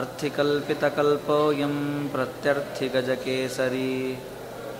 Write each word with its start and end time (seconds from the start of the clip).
अर्थिकल्पितकल्पोऽयं 0.00 1.76
प्रत्यर्थिगजकेसरी 2.12 3.94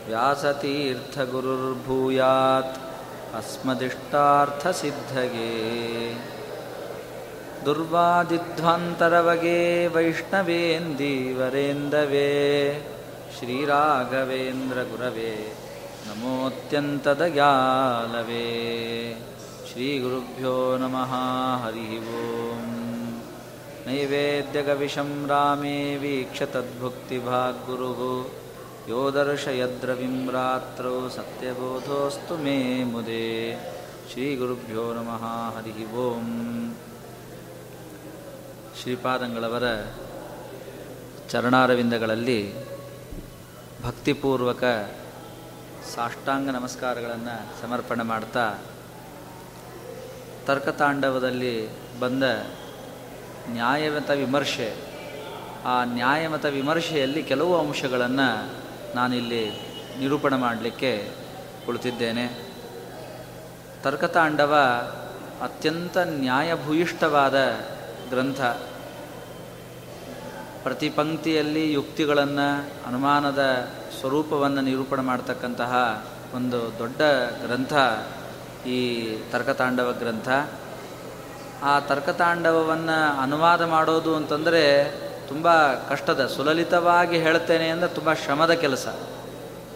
व्यासतीर्थगुरुर्भूयात् 0.08 2.78
अस्मदिष्टार्थसिद्धये 3.40 5.52
दुर्वादिध्वान्तरवगे 7.64 9.88
वैष्णवेन्दीवरेन्दवे 9.88 12.32
श्रीराघवेन्द्रगुरवे 13.38 15.52
नमोऽत्यन्तदयालवे। 16.06 16.86
श्रीगुरुभ्यो 19.72 20.76
नमः 20.76 21.64
हरिः 21.64 21.96
ओम्। 21.96 23.20
नैवेद्यगविशं 23.86 25.26
रामे 25.26 25.96
वीक्षतद्भुक्तिभाग्गुरुः 25.96 28.24
यो 28.90 29.10
दर्शयद्रविं 29.10 30.28
रात्रौ 30.28 31.08
सत्यबोधोऽस्तु 31.08 32.36
मे 32.36 32.84
मुदे। 32.84 33.58
श्रीगुरुभ्यो 34.12 34.94
नमः 34.94 35.56
हरिः 35.56 35.98
ओम्। 35.98 36.74
ಶ್ರೀಪಾದಂಗಳವರ 38.82 39.62
ಚರಣಾರವಿಂದಗಳಲ್ಲಿ 41.30 42.54
ಭಕ್ತಿಪೂರ್ವಕ 43.82 44.64
ಸಾಷ್ಟಾಂಗ 45.94 46.50
ನಮಸ್ಕಾರಗಳನ್ನು 46.50 47.62
ಸಮರ್ಪಣೆ 47.62 48.02
ಮಾಡ್ತಾ 48.02 48.54
ತರ್ಕತಾಂಡವದಲ್ಲಿ 50.46 51.68
ಬಂದ 51.98 52.22
ನ್ಯಾಯಮತ 53.48 54.10
ವಿಮರ್ಶೆ, 54.10 54.76
ಆ 55.64 55.84
ನ್ಯಾಯಮತ 55.84 56.44
ವಿಮರ್ಶೆಯಲ್ಲಿ 56.44 57.22
ಕೆಲವು 57.22 57.58
ಅಂಶಗಳನ್ನು 57.58 58.50
ನಾನಿಲ್ಲಿ 58.94 59.50
ನಿರೂಪಣೆ 59.98 60.36
ಮಾಡಲಿಕ್ಕೆ 60.36 61.10
ಕುಳಿತಿದ್ದೇನೆ. 61.66 62.52
ತರ್ಕತಾಂಡವ 63.82 64.54
ಅತ್ಯಂತ 65.42 65.98
ನ್ಯಾಯಭೂಯಿಷ್ಠವಾದ 65.98 67.34
ಗ್ರಂಥ. 68.14 68.40
ಪ್ರತಿ 70.62 70.88
ಪಂಕ್ತಿಯಲ್ಲಿ 70.88 71.72
ಯುಕ್ತಿಗಳನ್ನು, 71.72 72.48
ಅನುಮಾನದ 72.86 73.42
ಸ್ವರೂಪವನ್ನು 74.00 74.60
ನಿರೂಪಣೆ 74.60 75.02
ಮಾಡ್ತಕ್ಕಂತಹ 75.02 75.72
ಒಂದು 76.34 76.78
ದೊಡ್ಡ 76.78 77.00
ಗ್ರಂಥ 77.46 77.72
ಈ 78.66 78.80
ತರ್ಕತಾಂಡವ 79.32 79.92
ಗ್ರಂಥ. 79.98 80.28
ಆ 81.62 81.80
ತರ್ಕತಾಂಡವವನ್ನು 81.80 82.98
ಅನುವಾದ 83.22 83.62
ಮಾಡೋದು 83.62 84.16
ಅಂತಂದರೆ 84.16 84.62
ತುಂಬ 85.28 85.48
ಕಷ್ಟದ, 85.88 86.26
ಸುಲಲಿತವಾಗಿ 86.26 87.18
ಹೇಳ್ತೇನೆ 87.18 87.68
ಅಂದರೆ 87.68 87.88
ತುಂಬ 87.88 88.12
ಶ್ರಮದ 88.12 88.52
ಕೆಲಸ. 88.52 88.86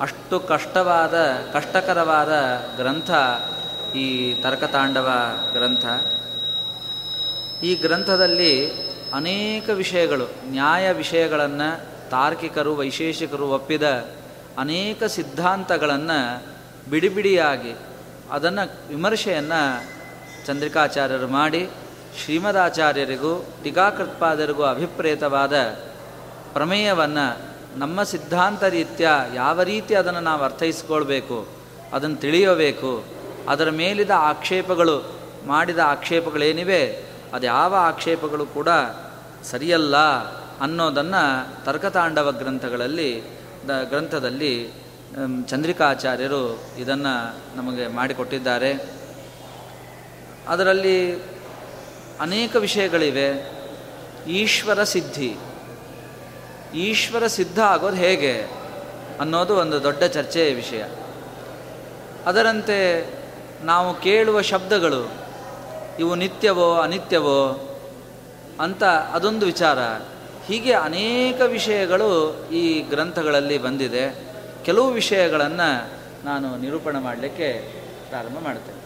ಅಷ್ಟು 0.00 0.41
ಕಷ್ಟವಾದ, 0.41 1.14
ಕಷ್ಟಕರವಾದ 1.52 2.32
ಗ್ರಂಥ 2.76 3.11
ಈ 3.94 4.06
ತರ್ಕತಾಂಡವ 4.43 5.08
ಗ್ರಂಥ. 5.52 5.87
ಈ 7.62 7.75
ಗ್ರಂಥದಲ್ಲಿ 7.75 8.70
ಅನೇಕ 9.12 9.69
ವಿಷಯಗಳು, 9.69 10.25
ನ್ಯಾಯ 10.46 10.93
ವಿಷಯಗಳನ್ನು 10.93 11.81
ತಾರ್ಕಿಕರು, 12.10 12.76
ವೈಶೇಷಿಕರು 12.76 13.49
ಒಪ್ಪಿದ 13.49 13.82
ಅನೇಕ 14.58 15.05
ಸಿದ್ಧಾಂತಗಳನ್ನು 15.05 16.44
ಬಿಡಿಬಿಡಿಯಾಗಿ 16.90 17.75
ಅದನ್ನು 18.31 18.88
ವಿಮರ್ಶೆಯನ್ನು 18.88 19.84
ಚಂದ್ರಿಕಾಚಾರ್ಯರು 20.46 21.28
ಮಾಡಿ, 21.28 21.69
ಶ್ರೀಮದಾಚಾರ್ಯರಿಗೂ, 22.25 23.46
ಟೀಕಾಕೃತ್ಪಾದರಿಗೂ 23.62 24.62
ಅಭಿಪ್ರೇತವಾದ 24.62 25.52
ಪ್ರಮೇಯವನ್ನು 26.52 27.58
ನಮ್ಮ 27.78 28.02
ಸಿದ್ಧಾಂತ 28.02 28.64
ರೀತ್ಯ 28.64 29.08
ಯಾವ 29.34 29.62
ರೀತಿ 29.62 29.94
ಅದನ್ನು 29.94 30.20
ನಾವು 30.20 30.43
ಅರ್ಥೈಸ್ಕೊಳ್ಬೇಕು, 30.43 31.49
ಅದನ್ನು 31.93 32.16
ತಿಳಿಯಬೇಕು, 32.16 33.05
ಅದರ 33.49 33.70
ಮೇಲಿದ 33.70 34.10
ಆಕ್ಷೇಪಗಳು, 34.14 35.20
ಮಾಡಿದ 35.46 35.78
ಆಕ್ಷೇಪಗಳೇನಿವೆ 35.78 37.07
ಅದು 37.33 37.47
ಯಾವ 37.47 37.75
ಆಕ್ಷೇಪಗಳು 37.75 38.47
ಕೂಡ 38.47 38.69
ಸರಿಯಲ್ಲ 39.45 39.97
ಅನ್ನೋದನ್ನು 40.61 41.65
ತರ್ಕತಾಂಡವ 41.65 42.33
ಗ್ರಂಥಗಳಲ್ಲಿ, 42.33 43.23
ದ 43.69 43.71
ಗ್ರಂಥದಲ್ಲಿ 43.89 44.71
ಚಂದ್ರಿಕಾಚಾರ್ಯರು 45.47 46.67
ಇದನ್ನು 46.79 47.37
ನಮಗೆ 47.57 47.87
ಮಾಡಿಕೊಟ್ಟಿದ್ದಾರೆ. 47.87 48.75
ಅದರಲ್ಲಿ 50.49 51.23
ಅನೇಕ 52.21 52.57
ವಿಷಯಗಳಿವೆ. 52.57 53.59
ಈಶ್ವರ 54.27 54.83
ಸಿದ್ಧಿ. 54.83 55.37
ಈಶ್ವರ 56.75 57.27
ಸಿದ್ಧ 57.27 57.61
ಆಗೋದು 57.61 57.97
ಹೇಗೆ 57.97 58.43
ಅನ್ನೋದು 59.21 59.57
ಒಂದು 59.57 59.83
ದೊಡ್ಡ 59.83 60.05
ಚರ್ಚೆಯ 60.05 60.55
ವಿಷಯ. 60.55 60.85
ಅದರಂತೆ 62.27 63.09
ನಾವು 63.65 63.95
ಕೇಳುವ 63.95 64.43
ಶಬ್ದಗಳು 64.43 65.28
ಇವು 65.99 66.15
ನಿತ್ಯವೋ 66.15 66.75
ಅನಿತ್ಯವೋ 66.75 67.65
ಅಂತ 68.61 68.85
ಅದೊಂದು 68.85 69.47
ವಿಚಾರ. 69.47 69.79
ಹೀಗೆ 70.47 70.73
ಅನೇಕ 70.73 71.41
ವಿಷಯಗಳು 71.41 72.45
ಈ 72.53 72.81
ಗ್ರಂಥಗಳಲ್ಲಿ 72.81 73.59
ಬಂದಿದೆ. 73.59 74.29
ಕೆಲವು 74.65 74.91
ವಿಷಯಗಳನ್ನು 74.91 75.99
ನಾನು 76.25 76.56
ನಿರೂಪಣೆ 76.56 76.99
ಮಾಡಲಿಕ್ಕೆ 76.99 77.73
ಪ್ರಾರಂಭ 78.09 78.39
ಮಾಡ್ತೇನೆ 78.39 78.78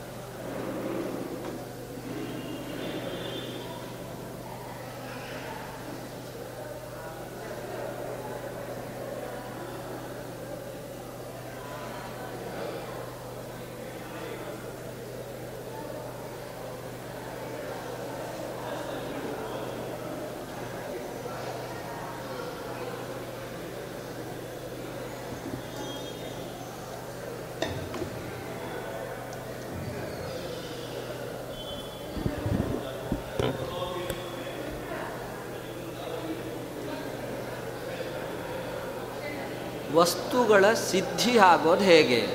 ವಸ್ತುಗಳ 39.92 40.72
ಸಿದ್ಧಿ 40.72 41.38
ಆಗೋದು 41.38 41.82
ಹೇಗೆ? 41.82 42.26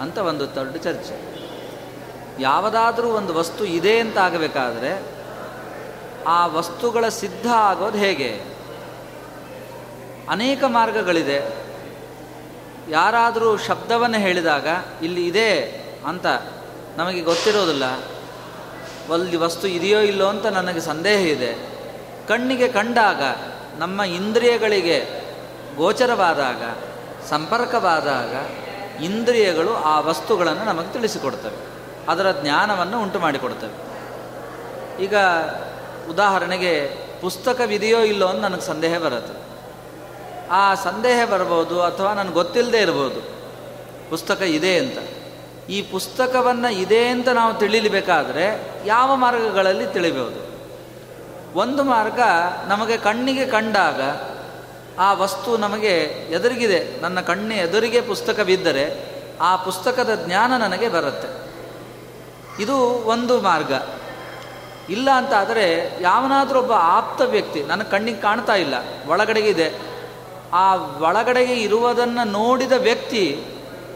ಅಂತ 0.00 0.18
ಒಂದು 0.18 0.54
ದೊಡ್ಡ 0.54 0.76
ಚರ್ಚೆ. 0.76 1.34
ಯಾವುದಾದ್ರೂ 2.42 3.08
ಒಂದು 3.08 3.34
ವಸ್ತು 3.34 3.64
ಇದೆ 3.64 3.98
ಅಂತ 3.98 4.18
ಆಗಬೇಕಾದ್ರೆ 4.18 5.02
ಆ 6.26 6.46
ವಸ್ತುಗಳ 6.46 7.08
ಸಿದ್ಧ 7.08 7.46
ಆಗೋದು 7.46 7.98
ಹೇಗೆ? 7.98 8.40
ಅನೇಕ 10.28 10.64
ಮಾರ್ಗಗಳಿದೆ. 10.64 11.64
ಯಾರಾದರೂ 12.90 13.56
ಶಬ್ದವನ್ನು 13.56 14.18
ಹೇಳಿದಾಗ, 14.18 14.66
ಇಲ್ಲಿ 15.02 15.26
ಇದೆ 15.26 15.60
ಅಂತ 16.06 16.26
ನಮಗೆ 16.96 17.20
ಗೊತ್ತಿರೋದಿಲ್ಲ. 17.20 17.84
ಅಲ್ಲಿ 19.12 19.36
ವಸ್ತು 19.36 19.68
ಇದೆಯೋ 19.68 20.00
ಇಲ್ಲೋ 20.00 20.26
ಅಂತ 20.26 20.46
ನನಗೆ 20.46 20.80
ಸಂದೇಹ 20.80 21.20
ಇದೆ. 21.20 21.52
ಕಣ್ಣಿಗೆ 22.28 22.68
ಕಂಡಾಗ 22.68 23.22
ನಮ್ಮ 23.78 24.02
ಇಂದ್ರಿಯಗಳಿಗೆ 24.02 25.23
ಗೋಚರವಾದಾಗ, 25.76 26.62
ಸಂಪರ್ಕವಾದಾಗ 27.30 28.34
ಇಂದ್ರಿಯಗಳು 29.02 29.74
ಆ 29.74 30.00
ವಸ್ತುಗಳನ್ನು 30.00 30.64
ನಮಗೆ 30.64 30.92
ತಿಳಿಸಿಕೊಡ್ತವೆ. 30.92 31.74
ಅದರ 32.08 32.32
ಜ್ಞಾನವನ್ನು 32.42 33.02
ಉಂಟು 33.02 33.18
ಮಾಡಿಕೊಡ್ತವೆ. 33.18 33.94
ಈಗ 35.04 35.14
ಉದಾಹರಣೆಗೆ 36.10 37.04
ಪುಸ್ತಕವಿದೆಯೋ 37.20 38.00
ಇಲ್ಲೋ 38.00 38.26
ಅಂತ 38.26 38.40
ನನಗೆ 38.40 38.60
ಸಂದೇಹ 38.60 38.98
ಬರುತ್ತೆ. 38.98 39.44
ಆ 40.50 40.74
ಸಂದೇಹ 40.74 41.24
ಬರ್ಬೋದು 41.24 41.82
ಅಥವಾ 41.82 42.14
ನನಗೆ 42.14 42.32
ಗೊತ್ತಿಲ್ಲದೆ 42.32 42.78
ಇರ್ಬೋದು. 42.78 43.20
ಪುಸ್ತಕ 44.10 44.42
ಇದೆ 44.42 44.78
ಅಂತ. 44.78 44.98
ಈ 45.70 45.82
ಪುಸ್ತಕವನ್ನು 45.82 46.72
ಇದೆ 46.72 47.08
ಅಂತ 47.08 47.28
ನಾವು 47.28 47.54
ತಿಳಿಲಿಬೇಕಾದ್ರೆ 47.54 48.72
ಯಾವ 48.86 49.16
ಮಾರ್ಗಗಳಲ್ಲಿ 49.16 49.86
ತಿಳಿಬೋದು? 49.86 50.54
ಒಂದು 51.58 51.82
ಮಾರ್ಗ 51.82 52.20
ನಮಗೆ 52.68 52.96
ಕಣ್ಣಿಗೆ 52.96 53.46
ಕಂಡಾಗ 53.46 54.00
ಆ 54.98 55.12
ವಸ್ತು 55.12 55.56
ನಮಗೆ 55.56 55.92
ಎದುರಿಗಿದೆ. 56.30 57.00
ನನ್ನ 57.00 57.20
ಕಣ್ಣೆ 57.20 57.56
ಎದುರಿಗೆ 57.56 58.00
ಪುಸ್ತಕವಿದ್ದರೆ 58.00 59.14
ಆ 59.40 59.56
ಪುಸ್ತಕದ 59.56 60.22
ಜ್ಞಾನ 60.26 60.56
ನನಗೆ 60.56 60.88
ಬರುತ್ತೆ. 60.88 61.28
ಇದು 62.62 62.76
ಒಂದು 62.80 63.40
ಮಾರ್ಗ. 63.40 63.72
ಇಲ್ಲ 64.90 65.10
ಅಂತ 65.10 65.32
ಆದರೆ 65.32 65.98
ಯಾವನಾದರೂ 66.00 66.58
ಒಬ್ಬ 66.58 66.72
ಆಪ್ತ 66.72 67.22
ವ್ಯಕ್ತಿ, 67.22 67.62
ನನ್ನ 67.62 67.82
ಕಣ್ಣಿಗೆ 67.82 68.20
ಕಾಣ್ತಾ 68.20 68.54
ಇಲ್ಲ 68.54 68.74
ಒಳಗಡೆಗಿದೆ 69.06 69.72
ಆ 70.52 70.74
ಒಳಗಡೆಗೆ 70.74 71.54
ಇರುವುದನ್ನು 71.54 72.30
ನೋಡಿದ 72.30 72.72
ವ್ಯಕ್ತಿ 72.72 73.44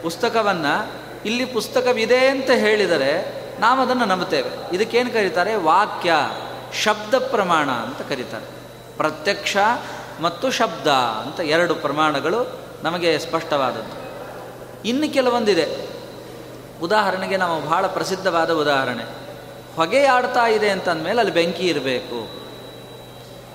ಪುಸ್ತಕವನ್ನು, 0.03 0.93
ಇಲ್ಲಿ 1.27 1.45
ಪುಸ್ತಕವಿದೆ 1.45 2.29
ಅಂತ 2.29 2.51
ಹೇಳಿದರೆ 2.51 3.39
ನಾವು 3.61 3.81
ಅದನ್ನು 3.81 4.05
ನಂಬುತ್ತೇವೆ. 4.05 4.77
ಇದಕ್ಕೇನು 4.77 5.11
ಕರೀತಾರೆ? 5.11 5.55
ವಾಕ್ಯ, 5.55 6.13
ಶಬ್ದ 6.83 7.15
ಪ್ರಮಾಣ 7.15 7.71
ಅಂತ 7.71 8.09
ಕರೀತಾರೆ. 8.09 8.45
ಪ್ರತ್ಯಕ್ಷ 8.97 9.57
ಮತ್ತು 10.21 10.51
ಶಬ್ದ 10.51 10.87
ಅಂತ 10.87 11.41
ಎರಡು 11.41 11.75
ಪ್ರಮಾಣಗಳು 11.75 12.61
ನಮಗೆ 12.83 13.19
ಸ್ಪಷ್ಟವಾದದ್ದು. 13.19 14.09
ಇನ್ನು 14.89 15.13
ಕೆಲವೊಂದಿದೆ. 15.13 15.89
ಉದಾಹರಣೆಗೆ 16.83 17.37
ನಾವು 17.37 17.63
ಬಹಳ 17.63 17.87
ಪ್ರಸಿದ್ಧವಾದ 17.87 18.51
ಉದಾಹರಣೆ. 18.51 19.05
ಹೊಗೆ 19.77 20.05
ಆಡ್ತಾ 20.05 20.47
ಇದೆ 20.47 20.71
ಅಂತಂದಮೇಲೆ 20.71 21.19
ಅಲ್ಲಿ 21.19 21.35
ಬೆಂಕಿ 21.35 21.63
ಇರಬೇಕು. 21.63 22.29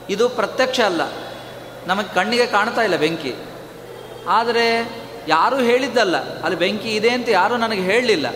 ಇದು 0.09 0.29
ಪ್ರತ್ಯಕ್ಷ 0.29 0.79
ಅಲ್ಲ. 0.79 1.01
ನಮಗೆ 1.87 2.13
ಕಣ್ಣಿಗೆ 2.13 2.45
ಕಾಣ್ತಾ 2.45 2.81
ಇಲ್ಲ 2.81 2.95
ಬೆಂಕಿ. 2.95 3.35
ಆದರೆ 4.27 4.89
ಯಾರೂ 5.27 5.57
ಹೇಳಿದ್ದಲ್ಲ, 5.57 6.41
ಅಲ್ಲಿ 6.41 6.59
ಬೆಂಕಿ 6.59 6.95
ಇದೆ 6.95 7.09
ಅಂತ 7.09 7.29
ಯಾರೂ 7.29 7.57
ನನಗೆ 7.57 7.81
ಹೇಳಲಿಲ್ಲ. 7.81 8.27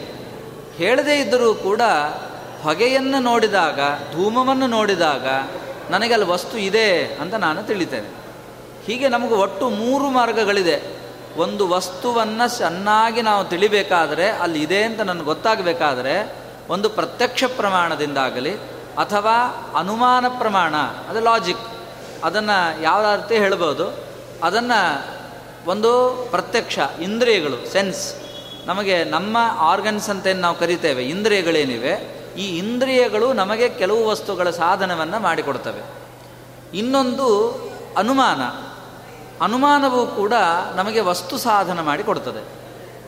ಹೇಳದೇ 0.76 1.20
ಇದ್ದರೂ 1.20 1.54
ಕೂಡ 1.54 1.82
ಹೊಗೆಯನ್ನು 2.64 3.20
ನೋಡಿದಾಗ, 3.20 3.80
ಧೂಮವನ್ನು 4.14 4.68
ನೋಡಿದಾಗ 4.68 5.26
ನನಗೆ 5.90 6.14
ಅಲ್ಲಿ 6.14 6.28
ವಸ್ತು 6.28 6.58
ಇದೆ 6.58 7.06
ಅಂತ 7.06 7.34
ನಾನು 7.34 7.64
ತಿಳಿತೇನೆ. 7.64 8.10
ಹೀಗೆ 8.86 9.08
ನಮಗೆ 9.08 9.34
ಒಟ್ಟು 9.34 9.70
ಮೂರು 9.70 10.10
ಮಾರ್ಗಗಳಿದೆ. 10.10 10.98
ಒಂದು 11.38 11.68
ವಸ್ತುವನ್ನು 11.70 12.58
ಚೆನ್ನಾಗಿ 12.58 13.22
ನಾವು 13.22 13.46
ತಿಳಿಬೇಕಾದರೆ 13.46 14.30
ಅಲ್ಲಿ 14.30 14.64
ಇದೆ 14.64 14.84
ಅಂತ 14.84 15.02
ನನಗೆ 15.02 15.24
ಗೊತ್ತಾಗಬೇಕಾದರೆ 15.24 16.36
ಒಂದು 16.70 16.90
ಪ್ರತ್ಯಕ್ಷ 16.90 17.44
ಪ್ರಮಾಣದಿಂದಾಗಲಿ 17.44 18.54
ಅಥವಾ 18.98 19.36
ಅನುಮಾನ 19.78 20.26
ಪ್ರಮಾಣ, 20.28 20.76
ಅದು 21.10 21.20
ಲಾಜಿಕ್ 21.20 21.60
ಅದನ್ನು 22.24 22.82
ಯಾವ 22.82 23.16
ರೀತಿ 23.16 23.36
ಹೇಳ್ಬೋದು? 23.36 24.04
ಅದನ್ನು 24.44 25.06
ಒಂದು 25.70 25.92
ಪ್ರತ್ಯಕ್ಷ, 26.32 26.80
ಇಂದ್ರಿಯಗಳು 27.02 27.72
ಸೆನ್ಸ್ 27.74 28.16
ನಮಗೆ 28.66 29.04
ನಮ್ಮ 29.04 29.38
ಆರ್ಗನ್ಸ್ 29.58 30.10
ಅಂತ 30.10 30.28
ನಾವು 30.36 30.56
ಕರಿತೇವೆ, 30.56 31.04
ಇಂದ್ರಿಯಗಳೇನಿವೆ 31.04 32.17
ಈ 32.38 32.58
ಇಂದ್ರಿಯಗಳು 32.58 33.34
ನಮಗೆ 33.34 33.70
ಕೆಲವು 33.70 34.06
ವಸ್ತುಗಳ 34.06 34.50
ಸಾಧನವನ್ನು 34.50 35.20
ಮಾಡಿಕೊಡ್ತವೆ. 35.20 35.82
ಇನ್ನೊಂದು 36.78 37.58
ಅನುಮಾನ. 37.98 38.42
ಅನುಮಾನವೂ 39.44 40.06
ಕೂಡ 40.06 40.34
ನಮಗೆ 40.76 41.00
ವಸ್ತು 41.00 41.38
ಸಾಧನ 41.38 41.82
ಮಾಡಿಕೊಡ್ತದೆ 41.82 42.58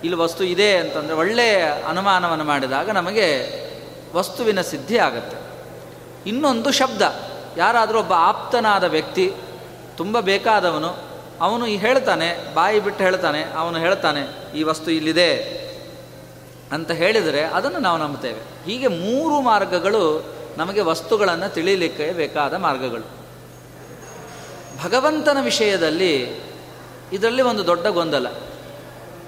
ಇಲ್ಲಿ 0.03 0.19
ವಸ್ತು 0.19 0.43
ಇದೆ 0.43 0.77
ಅಂತಂದರೆ 0.77 1.15
ಒಳ್ಳೆಯ 1.15 1.65
ಅನುಮಾನವನ್ನು 1.87 2.43
ಮಾಡಿದಾಗ 2.43 2.89
ನಮಗೆ 2.89 3.59
ವಸ್ತುವಿನ 4.13 4.61
ಸಿದ್ಧಿ 4.61 4.97
ಆಗುತ್ತೆ. 4.97 5.37
ಇನ್ನೊಂದು 6.29 6.71
ಶಬ್ದ. 6.71 7.01
ಯಾರಾದರೂ 7.57 7.99
ಒಬ್ಬ 7.99 8.13
ಆಪ್ತನಾದ 8.15 8.83
ವ್ಯಕ್ತಿ, 8.83 9.33
ತುಂಬ 9.97 10.19
ಬೇಕಾದವನು, 10.19 10.97
ಅವನು 11.41 11.65
ಹೇಳ್ತಾನೆ, 11.65 12.53
ಬಾಯಿ 12.53 12.79
ಬಿಟ್ಟು 12.79 13.03
ಹೇಳ್ತಾನೆ, 13.03 13.43
ಅವನು 13.43 13.79
ಹೇಳ್ತಾನೆ, 13.79 14.53
ಈ 14.57 14.63
ವಸ್ತು 14.63 14.91
ಇಲ್ಲಿದೆ. 14.91 15.59
ಅಂತ 16.71 16.91
ಹೇಳಿದರೆ 16.91 17.43
ಅದನ್ನು 17.43 17.79
ನಾವು 17.79 17.97
ನಂಬುತ್ತೇವೆ. 17.97 18.41
ಹೀಗೆ 18.65 18.87
ಮೂರು 18.87 19.41
ಮಾರ್ಗಗಳು 19.41 20.33
ನಮಗೆ 20.57 20.81
ವಸ್ತುಗಳನ್ನು 20.81 21.53
ತಿಳಿಯಲಿಕ್ಕೆ 21.53 22.11
ಬೇಕಾದ 22.11 22.53
ಮಾರ್ಗಗಳು. 22.53 23.19
ಭಗವಂತನ 24.83 25.37
ವಿಷಯದಲ್ಲಿ 25.41 26.41
ಇದರಲ್ಲಿ 27.13 27.41
ಒಂದು 27.41 27.67
ದೊಡ್ಡ 27.67 27.87
ಗೊಂದಲ. 27.87 28.27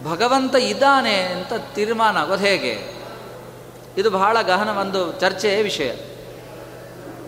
ಭಗವಂತ 0.06 0.56
ಇದ್ದಾನೆ 0.56 1.16
ಅಂತ 1.16 1.54
ತೀರ್ಮಾನ 1.76 2.18
ಆಗೋದು 2.18 2.42
ಹೇಗೆ? 2.42 3.02
ಇದು 3.98 4.10
ಬಹಳ 4.10 4.42
ಗಹನ 4.42 4.70
ಒಂದು 4.70 5.20
ಚರ್ಚೆಯ 5.20 5.64
ವಿಷಯ. 5.64 5.92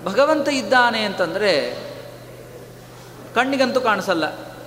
ಭಗವಂತ 0.06 0.48
ಇದ್ದಾನೆ 0.48 1.04
ಅಂತಂದರೆ 1.04 1.80
ಕಣ್ಣಿಗಂತೂ 3.36 3.82
ಕಾಣಿಸಲ್ಲ. 3.82 4.24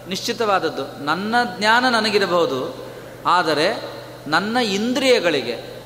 ನಿಶ್ಚಿತವಾದದ್ದು. 0.09 1.05
ನನ್ನ 1.05 1.35
ಜ್ಞಾನ 1.59 1.89
ನನಗಿರಬಹುದು. 1.89 2.87
ಆದರೆ 3.27 3.96
ನನ್ನ 4.27 4.57
ಇಂದ್ರಿಯಗಳಿಗೆ. 4.57 5.77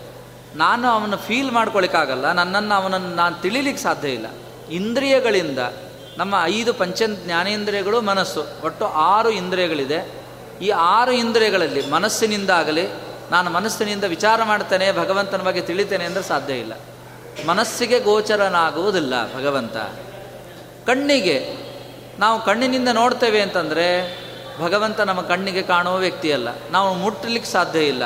ನಾನು 0.56 0.88
ಅವನ 0.88 1.14
ಫೀಲ್ 1.14 1.50
ಮಾಡ್ಕೊಳಿಕ್ಕಾಗಲ್ಲ, 1.50 2.32
ನನ್ನನ್ನು 2.32 2.75
ಅವನನ್ನು 2.75 3.09
ನಾನು 3.09 3.42
ತಿಳಿಲಿಕ್ಕೆ 3.42 3.82
ಸಾಧ್ಯ 3.82 4.09
ಇಲ್ಲ. 4.09 4.26
ಇಂದ್ರಿಯಗಳಿಂದ, 4.70 5.59
ನಮ್ಮ 6.18 6.35
ಐದು 6.44 6.75
ಪಂಚ 6.75 7.02
ಜ್ಞಾನೇಂದ್ರಿಯಗಳು 7.25 8.00
ಮನಸ್ಸು, 8.00 8.44
ಒಟ್ಟು 8.64 8.85
ಆರು 8.85 9.30
ಇಂದ್ರಿಯಗಳಿದೆ. 9.30 10.20
ಈ 10.62 10.68
ಆರು 10.68 11.12
ಇಂದ್ರಿಯಗಳಲ್ಲಿ 11.12 11.90
ಮನಸ್ಸಿನಿಂದಾಗಲಿ, 11.90 12.88
ನಾನು 13.30 13.50
ಮನಸ್ಸಿನಿಂದ 13.50 14.04
ವಿಚಾರ 14.04 14.42
ಮಾಡ್ತೇನೆ, 14.44 14.92
ಭಗವಂತನ 14.92 15.42
ಬಗ್ಗೆ 15.42 15.61
ತಿಳಿತೇನೆ 15.61 16.04
ಅಂದರೆ 16.04 16.23
ಸಾಧ್ಯ 16.23 16.54
ಇಲ್ಲ. 16.54 16.73
ಮನಸ್ಸಿಗೆ 17.47 18.00
ಗೋಚರನಾಗುವುದಿಲ್ಲ 18.00 19.37
ಭಗವಂತ. 19.37 19.76
ಕಣ್ಣಿಗೆ, 20.87 21.56
ನಾವು 22.18 22.44
ಕಣ್ಣಿನಿಂದ 22.44 22.88
ನೋಡ್ತೇವೆ 22.92 23.40
ಅಂತಂದರೆ, 23.40 24.18
ಭಗವಂತ 24.61 25.00
ನಮ್ಮ 25.00 25.20
ಕಣ್ಣಿಗೆ 25.20 25.62
ಕಾಣುವ 25.62 25.97
ವ್ಯಕ್ತಿಯಲ್ಲ. 25.97 26.49
ನಾವು 26.70 26.94
ಮುಟ್ಟಲಿಕ್ಕೆ 26.94 27.50
ಸಾಧ್ಯ 27.50 27.78
ಇಲ್ಲ. 27.78 28.02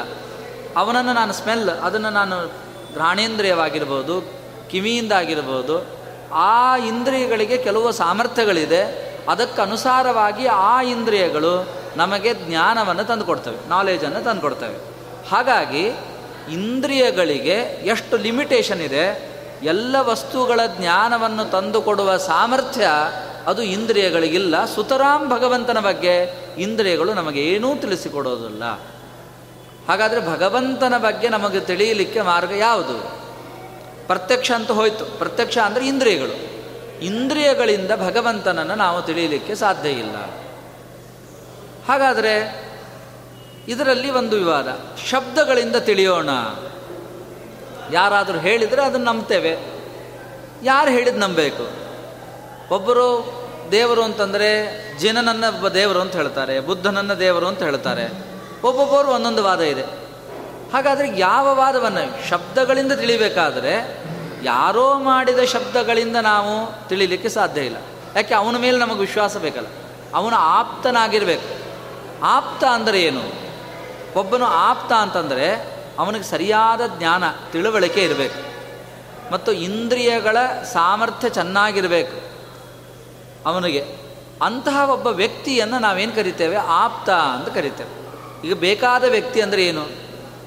ಅವನನ್ನು 0.77 1.13
ನಾನು 1.13 1.33
ಸ್ಮೆಲ್, 1.33 1.69
ಅದನ್ನು 1.69 2.11
ನಾನು 2.11 2.37
ಘ್ರಾಣೇಂದ್ರಿಯವಾಗಿರ್ಬೋದು 2.95 4.15
ಕಿವಿಯಿಂದ 4.71 5.13
ಆಗಿರ್ಬೋದು 5.13 5.87
ಆ 6.33 6.77
ಇಂದ್ರಿಯಗಳಿಗೆ 6.77 7.57
ಕೆಲವು 7.57 7.93
ಸಾಮರ್ಥ್ಯಗಳಿದೆ. 7.93 8.83
ಅದಕ್ಕನುಸಾರವಾಗಿ 9.29 10.47
ಆ 10.47 10.83
ಇಂದ್ರಿಯಗಳು 10.83 11.69
ನಮಗೆ 11.97 12.35
ಜ್ಞಾನವನ್ನು 12.35 13.05
ತಂದುಕೊಡ್ತವೆ 13.05 13.69
ನಾಲೆಜನ್ನು 13.69 14.25
ತಂದುಕೊಡ್ತವೆ. 14.25 14.77
ಹಾಗಾಗಿ 15.29 15.85
ಇಂದ್ರಿಯಗಳಿಗೆ 16.53 17.57
ಎಷ್ಟು 17.85 18.17
ಲಿಮಿಟೇಷನ್ 18.17 18.81
ಇದೆ, 18.81 19.05
ಎಲ್ಲ 19.63 19.97
ವಸ್ತುಗಳ 20.01 20.61
ಜ್ಞಾನವನ್ನು 20.79 21.45
ತಂದುಕೊಡುವ 21.51 22.17
ಸಾಮರ್ಥ್ಯ 22.17 22.87
ಅದು 23.47 23.63
ಇಂದ್ರಿಯಗಳಿಗಿಲ್ಲ. 23.63 24.65
ಸುತರಾಂ 24.65 25.29
ಭಗವಂತನ 25.29 25.79
ಬಗ್ಗೆ 25.81 26.15
ಇಂದ್ರಿಯಗಳು 26.59 27.15
ನಮಗೆ 27.15 27.41
ಏನೂ 27.41 27.77
ತಿಳಿಸಿಕೊಡೋದಿಲ್ಲ. 27.77 28.65
ಹಾಗಾದರೆ 29.89 30.27
ಭಗವಂತನ 30.27 30.99
ಬಗ್ಗೆ 30.99 31.29
ನಮಗೆ 31.29 31.61
ತಿಳಿಯಲಿಕ್ಕೆ 31.61 32.21
ಮಾರ್ಗ 32.21 32.51
ಯಾವುದು? 32.51 33.25
ಪ್ರತ್ಯಕ್ಷ 34.07 34.53
ಅಂತ 34.53 34.71
ಹೋಯಿತು. 34.71 35.05
ಪ್ರತ್ಯಕ್ಷ 35.05 35.59
ಅಂದರೆ 35.59 35.89
ಇಂದ್ರಿಯಗಳು. 35.89 36.55
ಇಂದ್ರಿಯಗಳಿಂದ 37.05 37.91
ಭಗವಂತನನ್ನು 37.91 38.75
ನಾವು 38.75 39.03
ತಿಳಿಯಲಿಕ್ಕೆ 39.03 39.55
ಸಾಧ್ಯ 39.55 39.91
ಇಲ್ಲ. 39.91 40.17
ಹಾಗಾದರೆ 41.89 42.65
ಇದರಲ್ಲಿ 43.69 44.11
ಒಂದು 44.11 44.37
ವಿವಾದ. 44.37 44.69
ಶಬ್ದಗಳಿಂದ 45.11 45.77
ತಿಳಿಯೋಣ. 45.77 46.29
ಯಾರಾದರೂ 47.93 48.39
ಹೇಳಿದರೆ 48.39 48.83
ಅದನ್ನು 48.83 49.07
ನಂಬ್ತೇವೆ. 49.07 49.57
ಯಾರು 50.63 50.91
ಹೇಳಿದ್ 50.91 51.19
ನಂಬಬೇಕು? 51.19 51.85
ಒಬ್ಬರು 52.75 53.35
ದೇವರು 53.73 54.03
ಅಂತಂದರೆ 54.03 54.69
ಜಿನನನ್ನ 54.99 55.69
ದೇವರು 55.69 56.01
ಅಂತ 56.01 56.17
ಹೇಳ್ತಾರೆ, 56.17 56.61
ಬುದ್ಧನನ್ನ 56.61 57.15
ದೇವರು 57.15 57.47
ಅಂತ 57.47 57.63
ಹೇಳ್ತಾರೆ. 57.63 58.34
ಒಬ್ಬೊಬ್ಬರು 58.65 59.09
ಒಂದೊಂದು 59.09 59.45
ವಾದ 59.45 59.61
ಇದೆ. 59.61 59.83
ಹಾಗಾದರೆ 60.73 61.19
ಯಾವ 61.19 61.55
ವಾದವನ್ನು 61.55 62.29
ಶಬ್ದಗಳಿಂದ 62.29 62.93
ತಿಳಿಬೇಕಾದರೆ 62.93 64.05
ಯಾರೋ 64.43 64.99
ಮಾಡಿದ 64.99 65.39
ಶಬ್ದಗಳಿಂದ 65.39 66.17
ನಾವು 66.17 66.89
ತಿಳಿಲಿಕ್ಕೆ 66.89 67.29
ಸಾಧ್ಯ 67.29 67.61
ಇಲ್ಲ. 67.61 67.77
ಯಾಕೆ? 68.17 68.35
ಅವನ 68.35 68.57
ಮೇಲೆ 68.57 68.79
ನಮಗೆ 68.79 68.99
ವಿಶ್ವಾಸ 68.99 69.37
ಬೇಕಲ್ಲ. 69.37 69.67
ಅವನು 70.15 70.37
ಆಪ್ತನಾಗಿರಬೇಕು. 70.37 71.65
ಆಪ್ತ 72.23 72.65
ಅಂದರೆ 72.65 73.03
ಏನು? 73.03 73.21
ಒಬ್ಬನು 74.19 74.45
ಆಪ್ತ 74.45 74.93
ಅಂತಂದರೆ 74.93 75.75
ಅವನಿಗೆ 75.99 76.25
ಸರಿಯಾದ 76.25 76.81
ಜ್ಞಾನ, 76.99 77.25
ತಿಳುವಳಿಕೆ 77.53 78.05
ಇರಬೇಕು. 78.05 78.55
ಮತ್ತು 79.33 79.53
ಇಂದ್ರಿಯಗಳ 79.53 80.37
ಸಾಮರ್ಥ್ಯ 80.73 81.29
ಚೆನ್ನಾಗಿರಬೇಕು. 81.29 82.35
ಅವನಿಗೆ 83.49 83.85
ಅಂತಹ 84.43 84.91
ಒಬ್ಬ 84.91 85.07
ವ್ಯಕ್ತಿಯನ್ನು 85.07 85.79
ನಾವೇನು 85.79 86.13
ಕರಿತೇವೆ? 86.13 86.57
ಆಪ್ತ 86.57 87.11
ಅಂತ 87.11 87.49
ಕರಿತೇವೆ. 87.49 88.04
ಈಗ 88.45 88.55
ಬೇಕಾದ 88.55 89.05
ವ್ಯಕ್ತಿ 89.05 89.41
ಅಂದರೆ 89.41 89.67
ಏನು? 89.67 89.87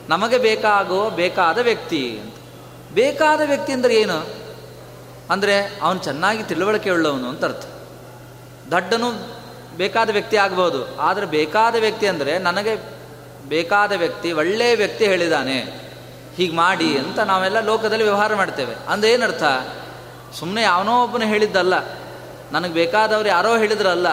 ನಮಗೆ 0.09 0.37
ಬೇಕಾಗೋ 0.37 1.09
ಬೇಕಾದ 1.09 1.57
ವ್ಯಕ್ತಿ 1.57 2.19
ಬೇಕಾದ 2.93 3.41
ವ್ಯಕ್ತಿ 3.45 3.73
ಅಂದರೆ 3.73 3.95
ಏನು? 3.95 4.25
ಅಂದರೆ 5.29 5.79
ಅವನು 5.81 5.99
ಚೆನ್ನಾಗಿ 5.99 6.43
ತಿಳುವಳಿಕೆ 6.43 6.89
ಉಳ್ಳವನು 6.89 7.29
ಅಂತ 7.29 7.45
ಅರ್ಥ. 7.45 7.65
ದಡ್ಡನು 8.71 9.37
ಬೇಕಾದ 9.77 10.09
ವ್ಯಕ್ತಿ 10.09 10.37
ಆಗ್ಬೋದು. 10.37 10.97
ಆದರೆ 10.97 11.25
ಬೇಕಾದ 11.25 11.75
ವ್ಯಕ್ತಿ 11.75 12.07
ಅಂದರೆ 12.07 12.37
ನನಗೆ 12.37 12.97
ಬೇಕಾದ 13.47 13.91
ವ್ಯಕ್ತಿ, 13.91 14.31
ಒಳ್ಳೆಯ 14.31 14.75
ವ್ಯಕ್ತಿ 14.75 15.05
ಹೇಳಿದಾನೆ. 15.05 15.59
ಹೀಗೆ 16.35 16.55
ಮಾಡಿ 16.55 16.97
ಅಂತ 16.97 17.19
ನಾವೆಲ್ಲ 17.19 17.59
ಲೋಕದಲ್ಲಿ 17.59 18.03
ವ್ಯವಹಾರ 18.03 18.35
ಮಾಡ್ತೇವೆ. 18.35 18.75
ಅಂದರೆ 18.87 19.11
ಏನರ್ಥ? 19.11 19.43
ಸುಮ್ಮನೆ 20.39 20.61
ಯಾವನೋ 20.61 21.03
ಒಬ್ಬನು 21.03 21.25
ಹೇಳಿದ್ದಲ್ಲ. 21.25 21.73
ನನಗೆ 22.51 22.73
ಬೇಕಾದವ್ರು 22.73 23.29
ಯಾರೋ 23.29 23.57
ಹೇಳಿದ್ರಲ್ಲ. 23.57 24.07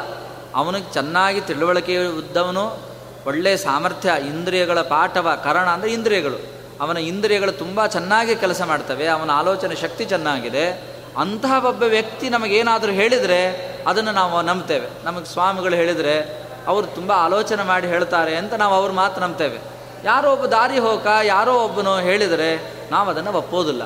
ಅವನಿಗೆ 0.54 0.92
ಚೆನ್ನಾಗಿ 0.92 1.40
ತಿಳುವಳಿಕೆ 1.40 1.94
ಇದ್ದವನು 1.94 2.93
ಒಳ್ಳೆಯ 3.26 3.56
ಸಾಮರ್ಥ್ಯ 3.56 4.12
ಇಂದ್ರಿಯಗಳ 4.28 4.80
ಪಾಠವ 4.80 5.40
ಕರಣ 5.44 5.68
ಅಂದರೆ 5.68 5.92
ಇಂದ್ರಿಯಗಳು. 5.92 6.38
ಅವನ 6.80 6.96
ಇಂದ್ರಿಯಗಳು 6.96 7.52
ತುಂಬ 7.52 7.86
ಚೆನ್ನಾಗಿ 7.86 8.36
ಕೆಲಸ 8.36 8.62
ಮಾಡ್ತವೆ, 8.62 9.06
ಅವನ 9.06 9.30
ಆಲೋಚನೆ 9.30 9.74
ಶಕ್ತಿ 9.74 10.04
ಚೆನ್ನಾಗಿದೆ. 10.04 10.94
ಅಂತಹ 11.16 11.64
ಒಬ್ಬ 11.64 11.82
ವ್ಯಕ್ತಿ 11.82 12.28
ನಮಗೇನಾದರೂ 12.28 12.92
ಹೇಳಿದರೆ 12.92 13.40
ಅದನ್ನು 13.86 14.12
ನಾವು 14.12 14.42
ನಂಬ್ತೇವೆ. 14.42 15.04
ನಮಗೆ 15.04 15.24
ಸ್ವಾಮಿಗಳು 15.24 15.74
ಹೇಳಿದರೆ 15.74 16.44
ಅವರು 16.66 16.86
ತುಂಬ 16.86 17.12
ಆಲೋಚನೆ 17.12 17.62
ಮಾಡಿ 17.62 17.86
ಹೇಳ್ತಾರೆ 17.86 18.36
ಅಂತ 18.36 18.54
ನಾವು 18.54 18.74
ಅವ್ರ 18.74 18.92
ಮಾತು 18.92 19.20
ನಂಬ್ತೇವೆ. 19.20 19.58
ಯಾರೋ 20.04 20.32
ಒಬ್ಬ 20.32 20.46
ದಾರಿ 20.46 20.78
ಹೋಗ 20.78 21.06
ಯಾರೋ 21.22 21.54
ಒಬ್ಬನು 21.64 21.98
ಹೇಳಿದರೆ 21.98 22.72
ನಾವು 22.90 23.10
ಅದನ್ನು 23.10 23.32
ಒಪ್ಪೋದಿಲ್ಲ. 23.32 23.82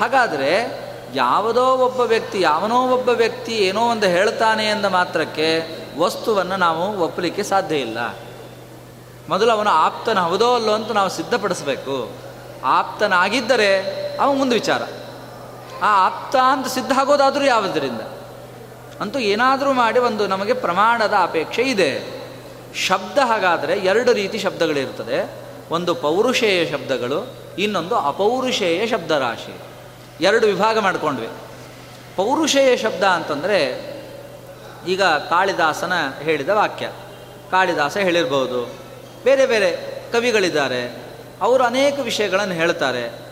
ಹಾಗಾದರೆ 0.00 0.80
ಯಾವುದೋ 1.14 1.64
ಒಬ್ಬ 1.76 2.00
ವ್ಯಕ್ತಿ, 2.00 2.40
ಯಾವನೋ 2.40 2.88
ಒಬ್ಬ 2.88 3.08
ವ್ಯಕ್ತಿ 3.08 3.52
ಏನೋ 3.52 3.90
ಒಂದು 3.90 4.06
ಹೇಳ್ತಾನೆ 4.06 4.64
ಎಂದ 4.64 4.84
ಮಾತ್ರಕ್ಕೆ 4.84 5.48
ವಸ್ತುವನ್ನು 5.98 6.56
ನಾವು 6.56 7.00
ಒಪ್ಪಲಿಕ್ಕೆ 7.00 7.42
ಸಾಧ್ಯ 7.42 7.76
ಇಲ್ಲ. 7.76 7.98
ಮೊದಲು 9.28 9.50
ಅವನು 9.50 9.70
ಆಪ್ತನ 9.70 10.18
ಹೌದೋ 10.18 10.54
ಅಲ್ಲೋ 10.54 10.72
ಅಂತ 10.72 10.92
ನಾವು 10.92 11.08
ಸಿದ್ಧಪಡಿಸಬೇಕು. 11.08 12.10
ಆಪ್ತನಾಗಿದ್ದರೆ 12.64 13.80
ಅವನು 14.16 14.38
ಮುಂದೆ 14.38 14.54
ವಿಚಾರ. 14.54 14.82
ಆ 15.82 16.06
ಆಪ್ತ 16.06 16.36
ಅಂತ 16.36 16.66
ಸಿದ್ಧ 16.66 16.92
ಆಗೋದಾದರೂ 17.00 17.44
ಯಾವುದರಿಂದ? 17.44 18.00
ಅಂತೂ 19.00 19.18
ಏನಾದರೂ 19.18 19.72
ಮಾಡಿ 19.72 19.98
ಒಂದು 19.98 20.26
ನಮಗೆ 20.26 20.52
ಪ್ರಮಾಣದ 20.52 21.14
ಅಪೇಕ್ಷೆ 21.22 21.62
ಇದೆ. 21.62 22.18
ಶಬ್ದ 22.86 23.18
ಹಾಗಾದರೆ 23.18 23.72
ಎರಡು 23.72 24.12
ರೀತಿ 24.12 24.38
ಶಬ್ದಗಳಿರ್ತದೆ. 24.38 25.30
ಒಂದು 25.70 25.94
ಪೌರುಷೇಯ 25.94 26.66
ಶಬ್ದಗಳು, 26.66 27.34
ಇನ್ನೊಂದು 27.58 27.96
ಅಪೌರುಷೇಯ 27.96 28.86
ಶಬ್ದರಾಶಿ. 28.86 29.60
ಎರಡು 30.20 30.46
ವಿಭಾಗ 30.46 30.78
ಮಾಡಿಕೊಂಡ್ವಿ. 30.78 31.28
ಪೌರುಷೇಯ 32.16 32.76
ಶಬ್ದ 32.76 33.04
ಅಂತಂದರೆ 33.04 33.88
ಈಗ 34.88 35.02
ಕಾಳಿದಾಸನ 35.02 35.92
ಹೇಳಿದ 36.22 36.48
ವಾಕ್ಯ. 36.48 36.90
ಕಾಳಿದಾಸ 37.50 37.96
ಹೇಳಿರ್ಬೋದು. 37.96 38.87
ಬೇರೆ 39.28 39.46
ಬೇರೆ 39.46 39.70
ಕವಿಗಳಿದ್ದಾರೆ, 40.12 40.96
ಅವರು 41.40 41.64
ಅನೇಕ 41.64 41.98
ವಿಷಯಗಳನ್ನು 42.02 42.54
ಹೇಳ್ತಾರೆ. 42.54 43.28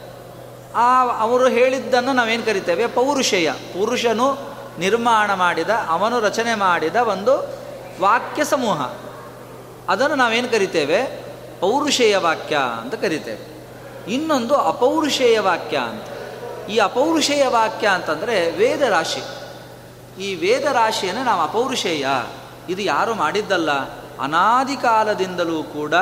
ಆ 0.75 1.05
ಅವರು 1.19 1.49
ಹೇಳಿದ್ದನ್ನು 1.49 2.13
ನಾವೇನು 2.13 2.43
ಕರಿತೇವೆ? 2.43 2.87
ಪೌರುಷೇಯ. 2.87 3.53
ಪುರುಷನು 3.53 4.37
ನಿರ್ಮಾಣ 4.79 5.35
ಮಾಡಿದ, 5.35 5.69
ಅವನು 5.87 6.21
ರಚನೆ 6.21 6.55
ಮಾಡಿದ 6.55 6.97
ಒಂದು 6.97 7.33
ವಾಕ್ಯ 8.01 8.45
ಸಮೂಹ. 8.45 8.81
ಅದನ್ನು 9.89 10.17
ನಾವೇನು 10.17 10.49
ಕರಿತೇವೆ? 10.49 11.03
ಪೌರುಷೇಯ 11.61 12.17
ವಾಕ್ಯ 12.17 12.59
ಅಂತ 12.81 12.95
ಕರಿತೇವೆ. 12.95 13.45
ಇನ್ನೊಂದು 14.13 14.55
ಅಪೌರುಷೇಯ 14.55 15.41
ವಾಕ್ಯ 15.41 15.77
ಅಂತ. 15.77 16.05
ಈ 16.71 16.79
ಅಪೌರುಷೇಯ 16.79 17.47
ವಾಕ್ಯ 17.47 17.87
ಅಂತಂದರೆ 17.87 18.51
ವೇದ 18.51 18.83
ರಾಶಿ. 18.83 19.23
ಈ 20.23 20.35
ವೇದ 20.35 20.65
ರಾಶಿಯನ್ನು 20.65 21.25
ನಾವು 21.25 21.43
ಅಪೌರುಷೇಯ, 21.43 22.07
ಇದು 22.69 22.83
ಯಾರು 22.83 23.15
ಮಾಡಿದ್ದಲ್ಲ? 23.15 23.71
ಅನಾದಿ 24.21 24.77
ಕಾಲದಿಂದಲೂ 24.77 25.63
ಕೂಡ 25.63 25.95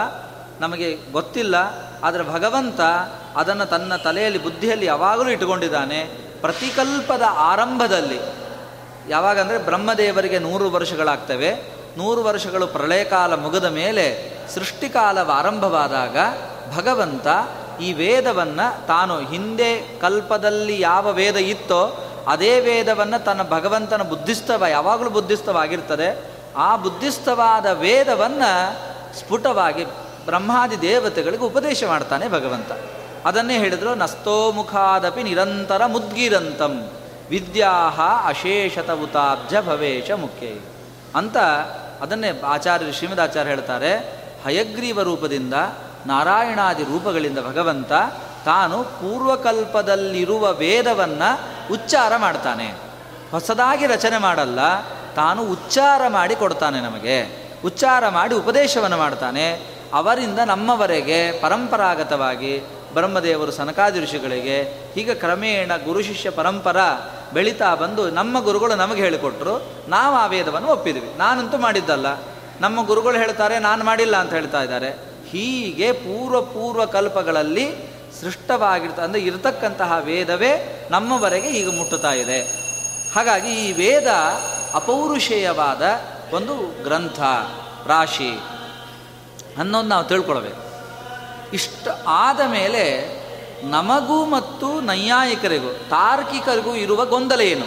ನಮಗೆ 0.60 1.12
ಗೊತ್ತಿಲ್ಲ, 1.12 1.56
ಆದರೆ 2.04 2.22
ಭಗವಂತ 2.22 2.80
ಅದನ್ನು 3.36 3.66
ತನ್ನ 3.66 3.96
ತಲೆಯಲ್ಲಿ, 3.96 4.42
ಬುದ್ಧಿಯಲ್ಲಿ 4.42 4.86
ಯಾವಾಗಲೂ 4.86 5.30
ಇಟ್ಟುಕೊಂಡಿದ್ದಾನೆ. 5.30 6.00
ಪ್ರತಿಕಲ್ಪದ 6.40 7.22
ಆರಂಭದಲ್ಲಿ 7.28 8.20
ಯಾವಾಗಂದರೆ 9.08 9.58
ಬ್ರಹ್ಮದೇವರಿಗೆ 9.58 10.38
ನೂರು 10.38 10.70
ವರ್ಷಗಳಾಗ್ತವೆ. 10.70 11.50
ನೂರು 11.98 12.24
ವರ್ಷಗಳು 12.24 12.66
ಪ್ರಳಯ 12.66 13.04
ಕಾಲ 13.04 13.34
ಮುಗಿದ 13.34 13.64
ಮೇಲೆ 13.64 14.06
ಸೃಷ್ಟಿಕಾಲ 14.54 15.18
ಆರಂಭವಾದಾಗ 15.18 16.16
ಭಗವಂತ 16.76 17.26
ಈ 17.80 17.92
ವೇದವನ್ನು 17.92 18.86
ತಾನು 18.86 19.18
ಹಿಂದೆ 19.18 20.00
ಕಲ್ಪದಲ್ಲಿ 20.00 20.80
ಯಾವ 20.80 21.12
ವೇದ 21.12 21.36
ಇತ್ತೋ, 21.36 21.82
ಅದೇ 22.28 22.60
ವೇದವನ್ನು 22.60 23.24
ತನ್ನ 23.24 23.42
ಭಗವಂತನ 23.42 24.02
ಬುದ್ಧಿಸ್ತವ, 24.02 24.66
ಯಾವಾಗಲೂ 24.66 25.10
ಬುದ್ಧಿಸ್ತವಾಗಿರ್ತದೆ 25.10 26.33
ಆ 26.56 26.76
ಬುದ್ಧಿಸ್ತವಾದ 26.76 27.66
ವೇದವನ್ನು 27.66 28.74
ಸ್ಫುಟವಾಗಿ 29.18 29.84
ಬ್ರಹ್ಮಾದಿ 30.24 30.80
ದೇವತೆಗಳಿಗೆ 30.80 31.42
ಉಪದೇಶ 31.42 31.84
ಮಾಡ್ತಾನೆ 31.84 32.28
ಭಗವಂತ. 32.28 32.72
ಅದನ್ನೇ 33.26 33.58
ಹೇಳಿದ್ರು 33.58 33.94
ನಸ್ತೋಮುಖಾದಪಿ 33.94 35.22
ನಿರಂತರ 35.22 35.86
ಮುದ್ಗಿರಂತಂ, 35.86 36.90
ವಿದ್ಯಾಹ 37.30 38.00
ಅಶೇಷತ 38.28 38.90
ಉತಾಬ್ಜ 38.90 39.54
ಭವೇಶ 39.66 40.10
ಮುಖ್ಯ. 40.10 40.46
ಅಂತ 41.14 41.36
ಅದನ್ನೇ 42.00 42.40
ಆಚಾರ್ಯರು 42.44 42.92
ಶ್ರೀಮದಾಚಾರ್ಯ 42.92 43.50
ಹೇಳ್ತಾರೆ, 43.50 43.96
ಹಯಗ್ರೀವ 44.44 45.02
ರೂಪದಿಂದ, 45.02 45.54
ನಾರಾಯಣಾದಿ 46.06 46.82
ರೂಪಗಳಿಂದ 46.82 47.38
ಭಗವಂತ 47.38 47.92
ತಾನು 48.44 48.84
ಪೂರ್ವಕಲ್ಪದಲ್ಲಿರುವ 48.84 50.52
ವೇದವನ್ನು 50.52 51.40
ಉಚ್ಚಾರ 51.72 52.16
ಮಾಡ್ತಾನೆ. 52.16 52.74
ಹೊಸದಾಗಿ 53.30 53.86
ರಚನೆ 53.86 54.18
ಮಾಡಲ್ಲ 54.18 54.60
ತಾನು 55.16 55.42
ಉಚ್ಚಾರ 55.42 56.08
ಮಾಡಿ 56.08 56.36
ಕೊಡ್ತಾನೆ 56.36 56.80
ನಮಗೆ. 56.80 57.18
ಉಚ್ಚಾರ 57.64 58.08
ಮಾಡಿ 58.08 58.34
ಉಪದೇಶವನ್ನು 58.34 58.96
ಮಾಡ್ತಾನೆ 58.96 59.46
ಅವರಿಂದ 59.94 60.38
ನಮ್ಮವರೆಗೆ 60.38 61.40
ಪರಂಪರಾಗತವಾಗಿ 61.40 62.62
ಬ್ರಹ್ಮದೇವರು 62.92 63.52
ಸನಕಾದಿ 63.52 64.00
ಋಷಿಗಳಿಗೆ 64.00 64.62
ಹೀಗೆ 64.94 65.14
ಕ್ರಮೇಣ 65.14 65.72
ಗುರು 65.84 66.02
ಶಿಷ್ಯ 66.02 66.30
ಪರಂಪರ 66.30 66.76
ಬೆಳೀತಾ 67.32 67.74
ಬಂದು 67.74 68.10
ನಮ್ಮ 68.10 68.40
ಗುರುಗಳು 68.40 68.74
ನಮಗೆ 68.74 69.02
ಹೇಳಿಕೊಟ್ರು, 69.02 69.54
ನಾವು 69.88 70.16
ಆ 70.16 70.26
ವೇದವನ್ನು 70.26 70.68
ಒಪ್ಪಿದ್ವಿ. 70.68 71.18
ನಾನಂತೂ 71.18 71.58
ಮಾಡಿದ್ದಲ್ಲ. 71.58 72.06
ನಮ್ಮ 72.60 72.86
ಗುರುಗಳು 72.86 73.16
ಹೇಳ್ತಾರೆ, 73.18 73.58
ನಾನು 73.58 73.84
ಮಾಡಿಲ್ಲ 73.84 74.16
ಅಂತ 74.16 74.32
ಹೇಳ್ತಾ 74.32 74.62
ಇದ್ದಾರೆ. 74.62 74.90
ಹೀಗೆ 75.30 75.92
ಪೂರ್ವ 75.92 76.40
ಪೂರ್ವ 76.40 76.84
ಕಲ್ಪಗಳಲ್ಲಿ 76.84 77.66
ಸೃಷ್ಟವಾಗಿರ್ತ, 78.20 79.00
ಅಂದರೆ 79.00 79.20
ಇರತಕ್ಕಂತಹ 79.20 79.98
ವೇದವೇ 80.04 80.52
ನಮ್ಮವರೆಗೆ 80.90 81.48
ಈಗ 81.48 81.68
ಮುಟ್ಟುತ್ತಾ 81.78 82.12
ಇದೆ. 82.12 82.40
ಹಾಗಾಗಿ 83.14 83.50
ಈ 83.54 83.72
ವೇದ 83.72 84.06
ಅಪೌರುಷೇಯವಾದ 84.74 85.82
ಒಂದು 86.34 86.82
ಗ್ರಂಥ, 86.82 87.20
ರಾಶಿ, 87.86 88.40
ಅನ್ನೋದು 89.58 89.88
ನಾವು 89.88 90.04
ತಿಳ್ಕೊಳ್ಬೇಕು. 90.04 90.62
ಇಷ್ಟು 91.52 92.04
ಆದ 92.06 92.40
ಮೇಲೆ 92.40 93.14
ನಮಗೂ 93.70 94.24
ಮತ್ತು 94.24 94.80
ನೈಯಾಯಿಕರಿಗೂ, 94.80 95.72
ತಾರ್ಕಿಕರಿಗೂ 95.72 96.74
ಇರುವ 96.74 97.06
ಗೊಂದಲ 97.06 97.40
ಏನು? 97.40 97.66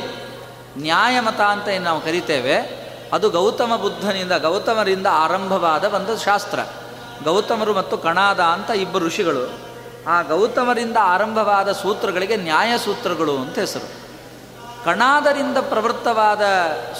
ನ್ಯಾಯಮತ 0.81 1.41
ಅಂತ 1.41 1.67
ಏನು 1.67 1.83
ನಾವು 1.83 2.01
ಕರಿತೇವೆ? 2.01 2.87
ಅದು 3.13 3.29
ಗೌತಮ 3.29 3.75
ಬುದ್ಧನಿಂದ, 3.75 4.31
ಗೌತಮರಿಂದ 4.31 5.07
ಆರಂಭವಾದ 5.11 5.83
ಒಂದು 5.83 6.17
ಶಾಸ್ತ್ರ. 6.17 6.59
ಗೌತಮರು 7.23 7.73
ಮತ್ತು 7.73 7.97
ಕಣಾದ 7.97 8.39
ಅಂತ 8.39 8.69
ಇಬ್ಬರು 8.69 9.05
ಋಷಿಗಳು. 9.05 9.51
ಆ 10.07 10.21
ಗೌತಮರಿಂದ 10.21 10.97
ಆರಂಭವಾದ 11.01 11.71
ಸೂತ್ರಗಳಿಗೆ 11.71 12.35
ನ್ಯಾಯ 12.35 12.77
ಸೂತ್ರಗಳು 12.77 13.37
ಅಂತ 13.37 13.59
ಹೆಸರು. 13.59 14.06
ಕಣಾದರಿಂದ 14.83 15.57
ಪ್ರವೃತ್ತವಾದ 15.57 16.41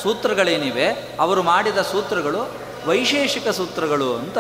ಸೂತ್ರಗಳೇನಿವೆ, 0.04 0.88
ಅವರು 1.20 1.44
ಮಾಡಿದ 1.44 1.78
ಸೂತ್ರಗಳು 1.82 2.42
ವೈಶೇಷಿಕ 2.86 3.48
ಸೂತ್ರಗಳು 3.48 4.16
ಅಂತ 4.16 4.38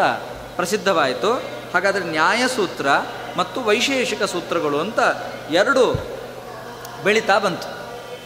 ಪ್ರಸಿದ್ಧವಾಯಿತು. 0.55 1.33
ಹಾಗಾದರೆ 1.73 2.05
ನ್ಯಾಯಸೂತ್ರ 2.05 2.87
ಮತ್ತು 3.37 3.61
ವೈಶೇಷಿಕ 3.61 4.23
ಸೂತ್ರಗಳು 4.23 4.79
ಅಂತ 4.79 4.99
ಎರಡು 5.51 5.93
ಬೆಳೀತಾ 7.03 7.39
ಬಂತು. 7.39 7.69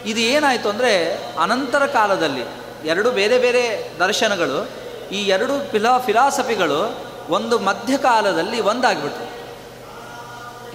ಇದು 0.06 0.19
ಏನಾಯಿತು 0.19 0.69
ಅಂದರೆ 0.69 1.15
ಅನಂತರ 1.39 1.86
ಕಾಲದಲ್ಲಿ 1.86 2.43
ಎರಡು 2.86 3.12
ಬೇರೆ 3.12 3.38
ಬೇರೆ 3.38 3.91
ದರ್ಶನಗಳು, 4.00 4.69
ಈ 5.12 5.15
ಎರಡು 5.15 5.71
ಫಿಲಾ, 5.71 5.97
ಫಿಲಾಸಫಿಗಳು 5.97 6.97
ಒಂದು 7.30 7.60
ಮಧ್ಯಕಾಲದಲ್ಲಿ 7.60 8.60
ಒಂದಾಗ್ಬಿಟ್ಟು 8.60 9.26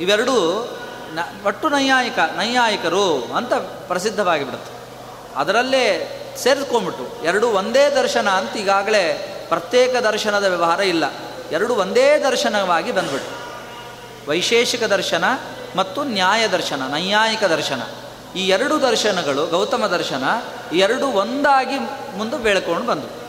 ಇವೆರಡೂ 0.02 0.36
ನ, 1.14 1.18
ಒಟ್ಟು 1.46 1.68
ನೈಯಾಯಿಕ, 1.68 2.18
ನೈಯಾಯಿಕರು 2.18 3.32
ಅಂತ 3.36 3.54
ಪ್ರಸಿದ್ಧವಾಗಿಬಿಡುತ್ತೆ. 3.88 4.76
ಅದರಲ್ಲೇ 5.36 6.12
ಸೇರಿಸ್ಕೊಂಬಿಟ್ಟು 6.36 7.24
ಎರಡು 7.24 7.48
ಒಂದೇ 7.48 7.90
ದರ್ಶನ 7.90 8.28
ಅಂತ 8.28 8.56
ಈಗಾಗಲೇ 8.56 9.32
ಪ್ರತ್ಯೇಕ 9.48 9.96
ದರ್ಶನದ 9.96 10.44
ವ್ಯವಹಾರ 10.44 10.80
ಇಲ್ಲ. 10.80 11.04
ಎರಡು 11.52 11.74
ಒಂದೇ 11.74 12.18
ದರ್ಶನವಾಗಿ 12.18 12.92
ಬಂದ್ಬಿಟ್ಟು. 12.92 13.46
ವೈಶೇಷಿಕ 14.30 14.82
ದರ್ಶನ 14.82 15.24
ಮತ್ತು 15.76 16.04
ನ್ಯಾಯ 16.04 16.48
ದರ್ಶನ, 16.48 16.82
ನೈಯಾಯಿಕ 16.90 17.44
ದರ್ಶನ. 17.44 17.80
ಈ 18.36 18.48
ಎರಡು 18.48 18.82
ದರ್ಶನಗಳು, 18.82 19.46
ಗೌತಮ 19.46 19.86
ದರ್ಶನ 19.86 20.24
ಎರಡು 20.72 21.06
ಒಂದಾಗಿ 21.06 21.78
ಮುಂದೆ 22.16 22.36
ಬೆಳ್ಕೊಂಡು 22.36 22.86
ಬಂದರು 22.86 23.26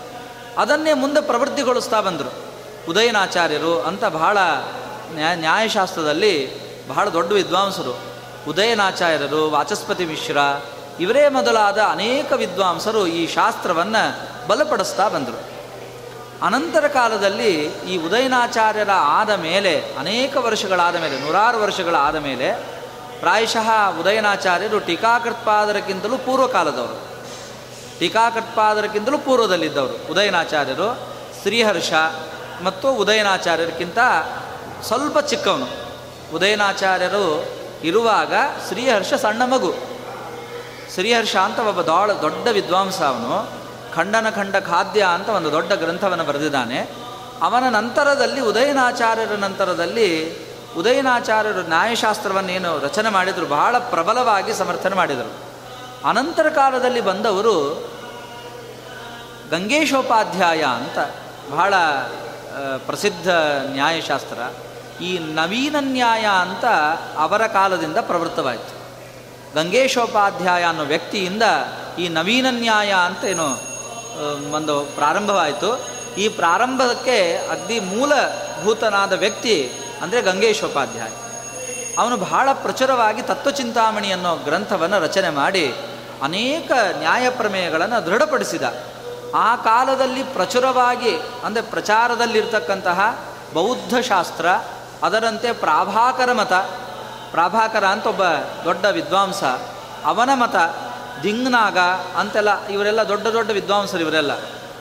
ಅದನ್ನೇ 0.58 0.94
ಮುಂದೆ 0.94 1.22
ಪ್ರವೃತ್ತಿಗೊಳಿಸ್ತಾ 1.22 2.02
ಬಂದರು. 2.02 2.48
ಉದಯನಾಚಾರ್ಯರು 2.90 3.82
ಅಂತ 3.82 4.06
ಬಹಳ 4.06 4.38
ನ್ಯಾಯ 5.14 5.36
ನ್ಯಾಯಶಾಸ್ತ್ರದಲ್ಲಿ 5.36 6.67
ಬಹಳ 6.88 7.10
ದೊಡ್ಡ 7.10 7.32
ವಿದ್ವಾಂಸರು. 7.32 7.98
ಉದಯನಾಚಾರ್ಯರು, 8.48 9.52
ವಾಚಸ್ಪತಿ 9.52 10.06
ಮಿಶ್ರ, 10.06 10.38
ಇವರೇ 11.00 11.30
ಮೊದಲಾದ 11.30 11.78
ಅನೇಕ 11.80 12.32
ವಿದ್ವಾಂಸರು 12.32 13.08
ಈ 13.08 13.28
ಶಾಸ್ತ್ರವನ್ನು 13.28 14.48
ಬಲಪಡಿಸ್ತಾ 14.48 15.08
ಬಂದರು. 15.08 15.58
ಅನಂತರ 16.46 16.88
ಕಾಲದಲ್ಲಿ 16.88 17.54
ಈ 17.66 17.98
ಉದಯನಾಚಾರ್ಯರ 17.98 18.90
ಆದ 18.92 19.30
ಮೇಲೆ, 19.30 19.84
ಅನೇಕ 20.00 20.38
ವರ್ಷಗಳಾದ 20.38 20.96
ಮೇಲೆ, 20.96 21.20
ನೂರಾರು 21.20 21.62
ವರ್ಷಗಳಾದ 21.62 22.16
ಮೇಲೆ, 22.16 22.54
ಪ್ರಾಯಶಃ 23.20 24.00
ಉದಯನಾಚಾರ್ಯರು 24.00 24.80
ಟೀಕಾಕೃತ್ಪಾದರಕ್ಕಿಂತಲೂ 24.80 26.18
ಪೂರ್ವಕಾಲದವರು. 26.18 27.02
ಟೀಕಾಕೃತ್ಪಾದರಕ್ಕಿಂತಲೂ 28.00 29.18
ಪೂರ್ವದಲ್ಲಿದ್ದವರು. 29.18 30.12
ಉದಯನಾಚಾರ್ಯರು 30.12 30.96
ಶ್ರೀಹರ್ಷ 31.42 31.94
ಮತ್ತು 32.64 32.94
ಉದಯನಾಚಾರ್ಯರಿಗಿಂತ 32.94 33.98
ಸ್ವಲ್ಪ 34.84 35.20
ಚಿಕ್ಕವನು. 35.20 35.87
ಉದಯನಾಚಾರ್ಯರು 36.34 37.46
ಇರುವಾಗ 37.84 38.34
ಶ್ರೀಹರ್ಷ 38.68 39.14
ಸಣ್ಣ 39.14 39.42
ಮಗು. 39.46 39.74
ಶ್ರೀಹರ್ಷ 40.94 41.36
ಅಂತ 41.36 41.60
ಒಬ್ಬ 41.60 41.82
ದೊಡ್ಡ 41.82 42.12
ದೊಡ್ಡ 42.12 42.48
ವಿದ್ವಾಂಸ 42.48 43.02
ಅವನು. 43.02 43.52
ಖಂಡನ 43.96 44.30
ಖಂಡ 44.30 44.56
ಖಾದ್ಯ 44.60 45.08
ಅಂತ 45.14 45.30
ಒಂದು 45.30 45.52
ದೊಡ್ಡ 45.52 45.74
ಗ್ರಂಥವನ್ನು 45.74 46.24
ಬರೆದಿದ್ದಾನೆ. 46.24 46.90
ಅವನ 47.42 47.70
ನಂತರದಲ್ಲಿ, 47.70 48.42
ಉದಯನಾಚಾರ್ಯರ 48.42 49.32
ನಂತರದಲ್ಲಿ 49.32 50.38
ಉದಯನಾಚಾರ್ಯರು 50.78 51.62
ನ್ಯಾಯಶಾಸ್ತ್ರವನ್ನೇನು 51.62 52.80
ರಚನೆ 52.80 53.10
ಮಾಡಿದರು, 53.10 53.46
ಬಹಳ 53.46 53.78
ಪ್ರಬಲವಾಗಿ 53.78 54.54
ಸಮರ್ಥನೆ 54.54 54.96
ಮಾಡಿದರು. 54.96 55.32
ಅನಂತರ 56.10 56.50
ಕಾಲದಲ್ಲಿ 56.50 57.02
ಬಂದವರು 57.02 57.90
ಗಂಗೇಶೋಪಾಧ್ಯಾಯ 59.52 60.64
ಅಂತ 60.64 60.98
ಬಹಳ 61.52 61.74
ಪ್ರಸಿದ್ಧ 62.78 63.30
ನ್ಯಾಯಶಾಸ್ತ್ರ. 63.66 64.40
ಈ 65.02 65.18
ನವೀನ 65.20 65.76
ನ್ಯಾಯ 65.80 66.26
ಅಂತ 66.42 66.66
ಅವರ 67.18 67.48
ಕಾಲದಿಂದ 67.48 67.98
ಪ್ರವೃತ್ತವಾಯಿತು. 67.98 68.78
ಗಂಗೇಶೋಪಾಧ್ಯಾಯ 69.56 70.64
ಅನ್ನೋ 70.64 70.84
ವ್ಯಕ್ತಿಯಿಂದ 70.84 71.44
ಈ 72.00 72.08
ನವೀನ 72.08 72.46
ನ್ಯಾಯ 72.50 72.94
ಅಂತ 73.06 73.24
ಏನು 73.24 73.48
ಒಂದು 74.52 74.80
ಪ್ರಾರಂಭವಾಯಿತು. 74.96 75.98
ಈ 76.18 76.28
ಪ್ರಾರಂಭಕ್ಕೆ 76.28 77.38
ಅಗ್ದಿ 77.52 77.80
ಮೂಲಭೂತನಾದ 77.80 79.14
ವ್ಯಕ್ತಿ 79.14 79.72
ಅಂದರೆ 80.02 80.22
ಗಂಗೇಶೋಪಾಧ್ಯಾಯ. 80.22 81.10
ಅವನು 81.98 82.18
ಬಹಳ 82.18 82.50
ಪ್ರಚುರವಾಗಿ 82.54 83.22
ತತ್ವಚಿಂತಾಮಣಿ 83.22 84.12
ಅನ್ನೋ 84.12 84.36
ಗ್ರಂಥವನ್ನು 84.36 85.00
ರಚನೆ 85.00 85.30
ಮಾಡಿ 85.30 85.74
ಅನೇಕ 86.24 86.72
ನ್ಯಾಯ 87.00 87.30
ಪ್ರಮೇಯಗಳನ್ನು 87.30 88.06
ದೃಢಪಡಿಸಿದ. 88.06 88.64
ಆ 89.36 89.56
ಕಾಲದಲ್ಲಿ 89.56 90.24
ಪ್ರಚುರವಾಗಿ 90.24 91.18
ಅಂದರೆ 91.44 91.64
ಪ್ರಚಾರದಲ್ಲಿರ್ತಕ್ಕಂತಹ 91.64 93.30
ಬೌದ್ಧ 93.54 93.94
ಶಾಸ್ತ್ರ 94.08 94.46
ಅದರಂತೆ 95.04 95.52
ಪ್ರಾಭಾಕರ 95.52 96.34
ಮತ, 96.34 96.54
ಪ್ರಾಭಾಕರ 97.32 97.86
ಅಂತ 97.86 98.08
ಒಬ್ಬ 98.08 98.24
ದೊಡ್ಡ 98.66 98.86
ವಿದ್ವಾಂಸ, 98.86 99.44
ಅವನ 100.06 100.30
ಮತ 100.34 100.56
ದಿಂಗ್ನಾಗ 101.24 101.78
ಅಂತೆಲ್ಲ 102.16 102.68
ಇವರೆಲ್ಲ 102.68 103.02
ದೊಡ್ಡ 103.02 103.28
ದೊಡ್ಡ 103.28 103.52
ವಿದ್ವಾಂಸರು 103.52 104.00
ಇವರೆಲ್ಲ. 104.00 104.32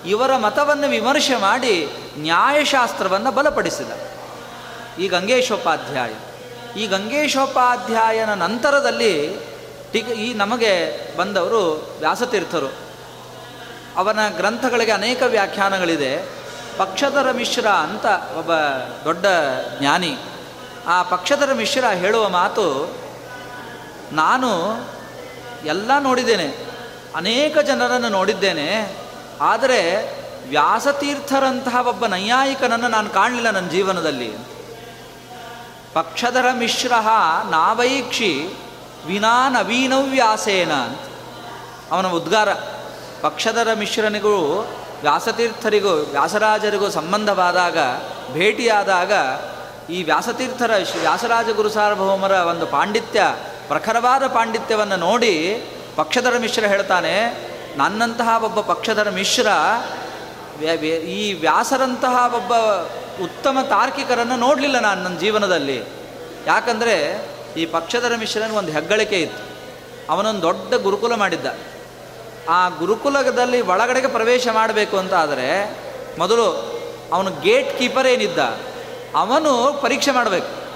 ಇವರ 0.07 0.37
ಮತವನ್ನು 0.37 0.89
ವಿಮರ್ಶೆ 0.89 1.37
ಮಾಡಿ 1.37 1.89
ನ್ಯಾಯಶಾಸ್ತ್ರವನ್ನು 2.19 3.33
ಬಲಪಡಿಸಿದ. 3.33 3.93
ಈ 4.99 5.09
ಗಂಗೇಶೋಪಾಧ್ಯಾಯ. 5.09 6.15
ಈ 6.81 6.87
ಗಂಗೇಶೋಪಾಧ್ಯಾಯನ 6.87 8.35
ನಂತರದಲ್ಲಿ 8.35 9.37
ಟಿಕ್, 9.93 10.09
ಈ 10.09 10.35
ನಮಗೆ 10.35 11.01
ಬಂದವರು 11.17 11.97
ವ್ಯಾಸತೀರ್ಥರು. 11.99 12.73
ಅವನ 13.97 14.19
ಗ್ರಂಥಗಳಿಗೆ 14.37 14.93
ಅನೇಕ 14.93 15.23
ವ್ಯಾಖ್ಯಾನಗಳಿದೆ. 15.23 16.29
ಪಕ್ಷಧರ 16.79 17.31
ಮಿಶ್ರ 17.33 17.67
ಅಂತ 17.67 18.07
ಒಬ್ಬ 18.39 18.53
ದೊಡ್ಡ 19.05 19.27
ಜ್ಞಾನಿ. 19.79 20.17
ಆ 20.87 21.03
ಪಕ್ಷಧರ 21.03 21.53
ಮಿಶ್ರ 21.53 21.85
ಹೇಳುವ 21.85 22.29
ಮಾತು, 22.29 22.67
ನಾನು 24.13 24.51
ಎಲ್ಲ 25.65 25.91
ನೋಡಿದ್ದೇನೆ, 25.99 26.49
ಅನೇಕ 27.17 27.59
ಜನರನ್ನು 27.59 28.09
ನೋಡಿದ್ದೇನೆ, 28.09 28.97
ಆದರೆ 29.41 29.81
ವ್ಯಾಸತೀರ್ಥರಂತಹ 30.49 31.87
ಒಬ್ಬ 31.89 32.07
ನೈಯಾಯಿಕನನ್ನು 32.07 32.89
ನಾನು 32.89 33.11
ಕಾಣಲಿಲ್ಲ 33.11 33.51
ನನ್ನ 33.51 33.69
ಜೀವನದಲ್ಲಿ. 33.69 34.31
ಪಕ್ಷಧರ 35.95 36.47
ಮಿಶ್ರ 36.53 36.93
ನಾವೈಕ್ಷಿ 37.51 38.33
ವಿನಾ 39.07 39.49
ನವೀನವ್ಯಾಸೇನ 39.49 40.73
ಅಂತ. 40.73 41.01
ಅವನ 41.93 42.07
ಉದ್ಗಾರ, 42.07 42.53
ಪಕ್ಷಧರ 43.21 43.69
ಮಿಶ್ರನಿಗೂ 43.75 44.37
ವ್ಯಾಸತೀರ್ಥರಿಗೂ, 45.01 45.91
ವ್ಯಾಸರಾಜರಿಗೂ 45.91 46.91
ಸಂಬಂಧವಾದಾಗ, 46.91 47.79
ಭೇಟಿಯಾದಾಗ 48.33 49.13
ಈ 49.91 50.03
ವ್ಯಾಸತೀರ್ಥರ 50.03 50.71
ವ್ಯಾಸರಾಜ 51.01 51.49
ಗುರು 51.51 51.69
ಸಾರ್ವಭೌಮರ 51.69 52.31
ಒಂದು 52.31 52.67
ಪಾಂಡಿತ್ಯ, 52.67 53.23
ಪ್ರಖರವಾದ 53.69 54.27
ಪಾಂಡಿತ್ಯವನ್ನು 54.27 54.97
ನೋಡಿ 54.97 55.65
ಪಕ್ಷಧರ 55.97 56.35
ಮಿಶ್ರ 56.39 56.67
ಹೇಳ್ತಾನೆ, 56.67 57.15
ನನ್ನಂತಹ 57.77 58.45
ಒಬ್ಬ 58.45 58.61
ಪಕ್ಷಧರ 58.61 59.11
ಮಿಶ್ರ 59.11 59.47
ಈ 60.93 61.33
ವ್ಯಾಸರಂತಹ 61.33 62.33
ಒಬ್ಬ 62.37 62.53
ಉತ್ತಮ 63.25 63.59
ತಾರ್ಕಿಕರನ್ನು 63.69 64.37
ನೋಡಲಿಲ್ಲ 64.37 64.79
ನಾನು 64.79 65.03
ನನ್ನ 65.03 65.19
ಜೀವನದಲ್ಲಿ. 65.19 65.85
ಯಾಕಂದರೆ 66.47 67.27
ಈ 67.57 67.67
ಪಕ್ಷಧರ 67.67 68.13
ಮಿಶ್ರನ 68.17 68.51
ಒಂದು 68.51 68.73
ಹೆಗ್ಗಳಿಕೆ 68.73 69.21
ಇತ್ತು. 69.21 69.43
ಅವನೊಂದು 70.13 70.43
ದೊಡ್ಡ 70.43 70.75
ಗುರುಕುಲ 70.75 71.15
ಮಾಡಿದ್ದ. 71.15 71.47
ಆ 72.49 72.69
ಗುರುಕುಲದಲ್ಲಿ 72.69 73.61
ಒಳಗಡೆಗೆ 73.61 74.07
ಪ್ರವೇಶ 74.07 74.49
ಮಾಡಬೇಕು 74.53 74.99
ಅಂತ 74.99 75.15
ಆದರೆ 75.15 75.77
ಮೊದಲು 76.19 76.77
ಅವನು 77.13 77.41
ಗೇಟ್ 77.41 77.79
ಕೀಪರ್ 77.79 78.07
ಏನಿದ್ದ, 78.07 78.39
ಅವನು 79.15 79.79
ಪರೀಕ್ಷೆ 79.83 80.11
ಮಾಡಬೇಕು. 80.11 80.67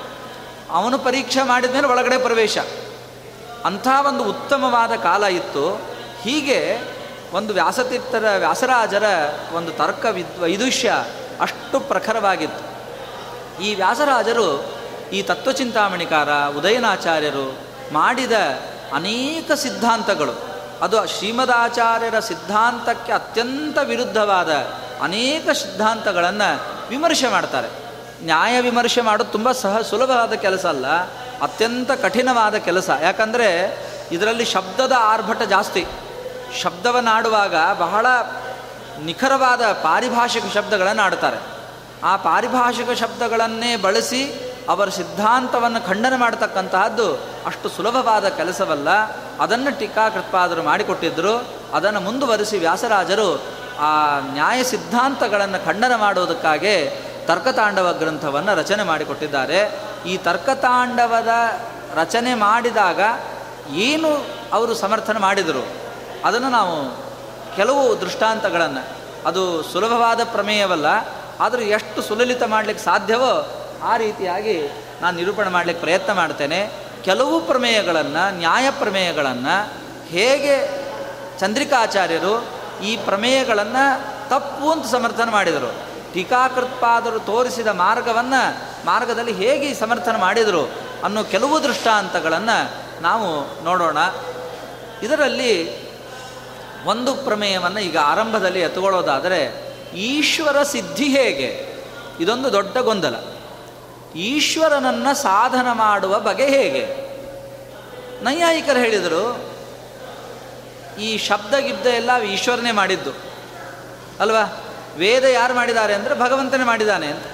ಅವನು 0.70 0.98
ಪರೀಕ್ಷೆ 0.98 1.42
ಮಾಡಿದ 1.42 1.70
ಮೇಲೆ 1.70 1.87
ಒಳಗಡೆ 1.87 2.18
ಪ್ರವೇಶ. 2.18 2.59
ಅಂಥ 3.64 3.88
ಒಂದು 4.09 4.24
ಉತ್ತಮವಾದ 4.24 4.92
ಕಾಲ 4.92 5.24
ಇತ್ತು. 5.24 5.80
ಹೀಗೆ 6.22 6.78
ಒಂದು 7.33 7.52
ವ್ಯಾಸತೀರ್ಥರ, 7.52 8.35
ವ್ಯಾಸರಾಜರ 8.38 9.04
ಒಂದು 9.54 9.72
ತರ್ಕ 9.72 10.06
ವಿದ್, 10.11 10.40
ವೈದುಷ್ಯ 10.40 11.04
ಅಷ್ಟು 11.40 11.80
ಪ್ರಖರವಾಗಿತ್ತು. 11.80 12.64
ಈ 13.62 13.74
ವ್ಯಾಸರಾಜರು, 13.74 14.64
ಈ 15.12 15.22
ತತ್ವಚಿಂತಾಮಣಿಕಾರ, 15.22 16.28
ಉದಯನಾಚಾರ್ಯರು 16.59 17.59
ಮಾಡಿದ 17.92 18.33
ಅನೇಕ 18.94 19.52
ಸಿದ್ಧಾಂತಗಳು. 19.52 20.60
ಅದು 20.83 21.07
ಶ್ರೀಮದಾಚಾರ್ಯರ 21.07 22.19
ಸಿದ್ಧಾಂತಕ್ಕೆ 22.19 23.12
ಅತ್ಯಂತ 23.12 23.79
ವಿರುದ್ಧವಾದ 23.85 24.53
ಅನೇಕ 25.03 25.51
ಸಿದ್ಧಾಂತಗಳನ್ನು 25.51 26.61
ವಿಮರ್ಶೆ 26.88 27.29
ಮಾಡ್ತಾರೆ. 27.29 27.69
ನ್ಯಾಯ 28.25 28.61
ವಿಮರ್ಶೆ 28.61 29.01
ಮಾಡೋದು 29.01 29.31
ತುಂಬ 29.31 29.53
ಸಹ 29.53 29.81
ಸುಲಭವಾದ 29.81 30.33
ಕೆಲಸ 30.33 30.66
ಅಲ್ಲ, 30.66 30.87
ಅತ್ಯಂತ 31.43 31.90
ಕಠಿಣವಾದ 31.90 32.55
ಕೆಲಸ. 32.55 32.90
ಯಾಕಂದರೆ 33.03 33.79
ಇದರಲ್ಲಿ 34.12 34.45
ಶಬ್ದದ 34.45 34.93
ಆರ್ಭಟ 34.99 35.43
ಜಾಸ್ತಿ. 35.43 35.87
ಶಬ್ದವನ್ನಾಡುವಾಗ 36.62 37.55
ಬಹಳ 37.79 38.07
ನಿಖರವಾದ 39.05 39.61
ಪಾರಿಭಾಷಿಕ 39.61 40.43
ಶಬ್ದಗಳನ್ನು 40.55 41.03
ಆಡ್ತಾರೆ 41.03 41.37
ಆ 42.05 42.16
ಪಾರಿಭಾಷಿಕ 42.16 42.90
ಶಬ್ದಗಳನ್ನೇ 42.90 43.77
ಬಳಸಿ 43.77 44.49
ಅವರ 44.68 44.88
ಸಿದ್ಧಾಂತವನ್ನು 44.88 45.87
ಖಂಡನೆ 45.87 46.16
ಮಾಡತಕ್ಕಂತಹದ್ದು 46.16 47.14
ಅಷ್ಟು 47.46 47.68
ಸುಲಭವಾದ 47.68 48.29
ಕೆಲಸವಲ್ಲ. 48.29 48.88
ಅದನ್ನು 49.40 49.79
ಟೀಕಾಕೃತ್ಪಾದರು 49.79 50.62
ಮಾಡಿಕೊಟ್ಟಿದ್ದರು. 50.62 51.49
ಅದನ್ನು 51.75 52.01
ಮುಂದುವರಿಸಿ 52.01 52.59
ವ್ಯಾಸರಾಜರು 52.59 53.42
ಆ 53.79 54.18
ನ್ಯಾಯ 54.20 54.62
ಸಿದ್ಧಾಂತಗಳನ್ನು 54.62 55.64
ಖಂಡನೆ 55.64 55.96
ಮಾಡುವುದಕ್ಕಾಗಿ 55.96 57.05
ತರ್ಕತಾಂಡವ 57.27 57.92
ಗ್ರಂಥವನ್ನು 57.99 58.55
ರಚನೆ 58.55 58.83
ಮಾಡಿಕೊಟ್ಟಿದ್ದಾರೆ. 58.83 59.81
ಈ 60.07 60.16
ತರ್ಕತಾಂಡವದ 60.16 61.29
ರಚನೆ 61.94 62.35
ಮಾಡಿದಾಗ 62.35 63.01
ಏನು 63.70 64.27
ಅವರು 64.53 64.75
ಸಮರ್ಥನೆ 64.75 65.18
ಮಾಡಿದರು? 65.18 65.66
ಅದನ್ನು 66.25 66.51
ನಾವು 66.51 66.96
ಕೆಲವು 67.57 68.01
ದೃಷ್ಟಾಂತಗಳನ್ನು, 68.01 68.87
ಅದು 69.29 69.62
ಸುಲಭವಾದ 69.62 70.20
ಪ್ರಮೇಯವಲ್ಲ, 70.25 70.87
ಆದರೂ 71.40 71.62
ಎಷ್ಟು 71.62 72.03
ಸುಲಲಿತ 72.03 72.42
ಮಾಡಲಿಕ್ಕೆ 72.42 72.85
ಸಾಧ್ಯವೋ 72.85 73.60
ಆ 73.83 73.97
ರೀತಿಯಾಗಿ 73.97 74.62
ನಾನು 75.01 75.16
ನಿರೂಪಣೆ 75.16 75.51
ಮಾಡಲಿಕ್ಕೆ 75.51 75.83
ಪ್ರಯತ್ನ 75.85 76.12
ಮಾಡ್ತೇನೆ. 76.12 76.71
ಕೆಲವು 77.05 77.40
ಪ್ರಮೇಯಗಳನ್ನು, 77.40 78.37
ನ್ಯಾಯ 78.37 78.71
ಪ್ರಮೇಯಗಳನ್ನು 78.71 79.73
ಹೇಗೆ 80.07 80.81
ಚಂದ್ರಿಕಾಚಾರ್ಯರು 81.38 82.47
ಈ 82.85 82.97
ಪ್ರಮೇಯಗಳನ್ನು 82.97 84.05
ತಪ್ಪು 84.29 84.71
ಅಂತ 84.71 84.87
ಸಮರ್ಥನೆ 84.87 85.31
ಮಾಡಿದರು. 85.31 85.75
ಟೀಕಾಕೃತ್ಪಾದರು 86.14 87.21
ತೋರಿಸಿದ 87.21 87.66
ಮಾರ್ಗವನ್ನು 87.66 88.71
ಮಾರ್ಗದಲ್ಲಿ 88.87 89.33
ಹೇಗೆ 89.33 89.75
ಸಮರ್ಥನೆ 89.75 90.19
ಮಾಡಿದರು 90.19 90.71
ಅನ್ನೋ 91.05 91.25
ಕೆಲವು 91.25 91.62
ದೃಷ್ಟಾಂತಗಳನ್ನು 91.62 92.75
ನಾವು 93.03 93.64
ನೋಡೋಣ. 93.64 93.99
ಇದರಲ್ಲಿ 95.03 95.81
ಒಂದು 96.85 97.14
ಪ್ರಮೇಯವನ್ನು 97.14 97.81
ಈಗ 97.81 97.97
ಆರಂಭದಲ್ಲಿ 97.97 98.61
ಎತ್ತುಕೊಳ್ಳೋದಾದರೆ 98.61 99.73
ಈಶ್ವರ 99.95 100.62
ಸಿದ್ಧಿ 100.62 101.05
ಹೇಗೆ? 101.05 101.77
ಇದೊಂದು 102.21 102.53
ದೊಡ್ಡ 102.53 102.79
ಗೊಂದಲ. 102.79 103.14
ಈಶ್ವರನನ್ನು 104.14 105.14
ಸಾಧನ 105.14 105.73
ಮಾಡುವ 105.73 106.18
ಬಗೆ 106.18 106.46
ಹೇಗೆ? 106.46 107.11
ನೈಯಾಯಿಕರು 108.25 108.79
ಹೇಳಿದರು, 108.79 109.51
ಈ 111.01 111.18
ಶಬ್ದ 111.18 111.55
ಗಿಬ್ದ 111.55 111.87
ಎಲ್ಲ 111.87 112.23
ಈಶ್ವರನೇ 112.23 112.73
ಮಾಡಿದ್ದು. 112.73 113.11
ಅಲ್ವಾ? 114.20 114.64
ವೇದ 114.96 115.25
ಯಾರು 115.25 115.55
ಮಾಡಿದ್ದಾರೆ 115.55 115.94
ಅಂದರೆ 115.94 116.20
ಭಗವಂತನೇ 116.20 116.64
ಮಾಡಿದ್ದಾನೆ 116.64 117.07
ಅಂತ. 117.07 117.27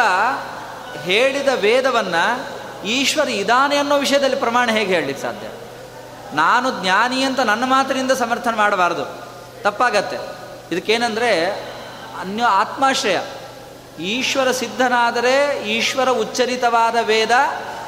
ಹೇಳಿದ 1.04 1.48
ವೇದವನ್ನು 1.56 2.56
ಈಶ್ವರ 2.86 3.30
ಇದಾನೆ 3.30 3.78
ಅನ್ನೋ 3.78 3.98
ವಿಷಯದಲ್ಲಿ 3.98 4.36
ಪ್ರಮಾಣ 4.36 4.70
ಹೇಗೆ 4.70 4.94
ಹೇಳಲಿಕ್ಕೆ 4.94 5.22
ಸಾಧ್ಯ? 5.22 5.48
ನಾನು 6.36 6.84
ಜ್ಞಾನಿ 6.84 7.24
ಅಂತ 7.24 7.40
ನನ್ನ 7.40 7.64
ಮಾತಿನಿಂದ 7.66 8.12
ಸಮರ್ಥನೆ 8.12 8.58
ಮಾಡಬಾರ್ದು. 8.58 9.25
ತಪ್ಪಾಗತ್ತೆ. 9.66 10.18
ಇದಕ್ಕೇನೆಂದರೆ 10.76 11.46
ಅನ್ಯ 12.20 12.44
ಆತ್ಮಾಶ್ರಯ. 12.44 13.20
ಈಶ್ವರ 14.00 14.52
ಸಿದ್ಧನಾದರೆ 14.52 15.64
ಈಶ್ವರ 15.70 16.10
ಉಚ್ಚರಿತವಾದ 16.10 16.96
ವೇದ 17.02 17.32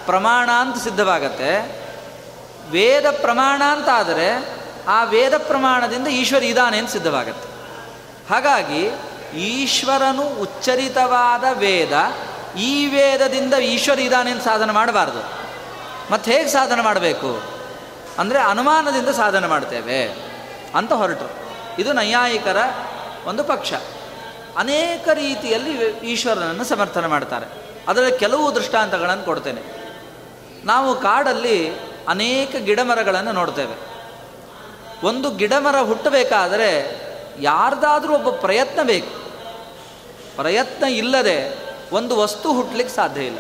ಪ್ರಮಾಣ 0.06 0.50
ಅಂತ 0.52 0.84
ಸಿದ್ಧವಾಗತ್ತೆ. 0.84 1.82
ವೇದ 2.72 3.06
ಪ್ರಮಾಣ 3.22 3.62
ಅಂತ 3.66 3.90
ಆದರೆ 3.94 4.50
ಆ 4.88 5.04
ವೇದ 5.04 5.38
ಪ್ರಮಾಣದಿಂದ 5.38 6.08
ಈಶ್ವರ 6.08 6.44
ಇದಾನೆ 6.44 6.78
ಅಂತ 6.78 6.90
ಸಿದ್ಧವಾಗತ್ತೆ. 6.90 7.50
ಹಾಗಾಗಿ 8.30 8.90
ಈಶ್ವರನು 9.38 10.22
ಉಚ್ಚರಿತವಾದ 10.22 11.44
ವೇದ 11.58 11.92
ಈ 12.58 12.86
ವೇದದಿಂದ 12.88 13.54
ಈಶ್ವರ 13.54 14.00
ಇದ್ದಾನೆ 14.00 14.32
ಅಂತ 14.32 14.44
ಸಾಧನೆ 14.44 14.74
ಮಾಡಬಾರ್ದು. 14.74 15.20
ಮತ್ತು 16.12 16.32
ಹೇಗೆ 16.32 16.50
ಸಾಧನೆ 16.50 16.82
ಮಾಡಬೇಕು? 16.82 17.42
ಅಂದರೆ 18.20 18.40
ಅನುಮಾನದಿಂದ 18.40 19.10
ಸಾಧನೆ 19.10 19.48
ಮಾಡ್ತೇವೆ 19.48 20.08
ಅಂತ 20.76 20.94
ಹೊರಟರು. 20.94 21.47
ಇದು 21.80 21.94
ನೈಯಾಯಿಕರ 21.94 22.58
ಒಂದು 23.26 23.44
ಪಕ್ಷ. 23.44 23.74
ಅನೇಕ 24.58 25.08
ರೀತಿಯಲ್ಲಿ 25.14 25.72
ಈಶ್ವರನನ್ನು 25.88 26.64
ಸಮರ್ಥನೆ 26.64 27.08
ಮಾಡ್ತಾರೆ. 27.08 27.46
ಅದರಲ್ಲಿ 27.88 28.18
ಕೆಲವು 28.18 28.56
ದೃಷ್ಟಾಂತಗಳನ್ನು 28.56 29.24
ಕೊಡ್ತೇನೆ. 29.24 29.62
ನಾವು 30.66 31.02
ಕಾಡಲ್ಲಿ 31.02 31.72
ಅನೇಕ 32.08 32.56
ಗಿಡಮರಗಳನ್ನು 32.56 33.32
ನೋಡ್ತೇವೆ. 33.32 33.98
ಒಂದು 35.04 35.32
ಗಿಡಮರ 35.32 35.82
ಹುಟ್ಟಬೇಕಾದರೆ 35.82 37.02
ಯಾರ್ದಾದರೂ 37.40 38.14
ಒಬ್ಬ 38.14 38.30
ಪ್ರಯತ್ನ 38.30 38.84
ಬೇಕು. 38.84 39.32
ಪ್ರಯತ್ನ 40.36 40.86
ಇಲ್ಲದೆ 40.86 41.58
ಒಂದು 41.92 42.18
ವಸ್ತು 42.18 42.54
ಹುಟ್ಟಲಿಕ್ಕೆ 42.54 42.96
ಸಾಧ್ಯ 42.96 43.22
ಇಲ್ಲ. 43.22 43.40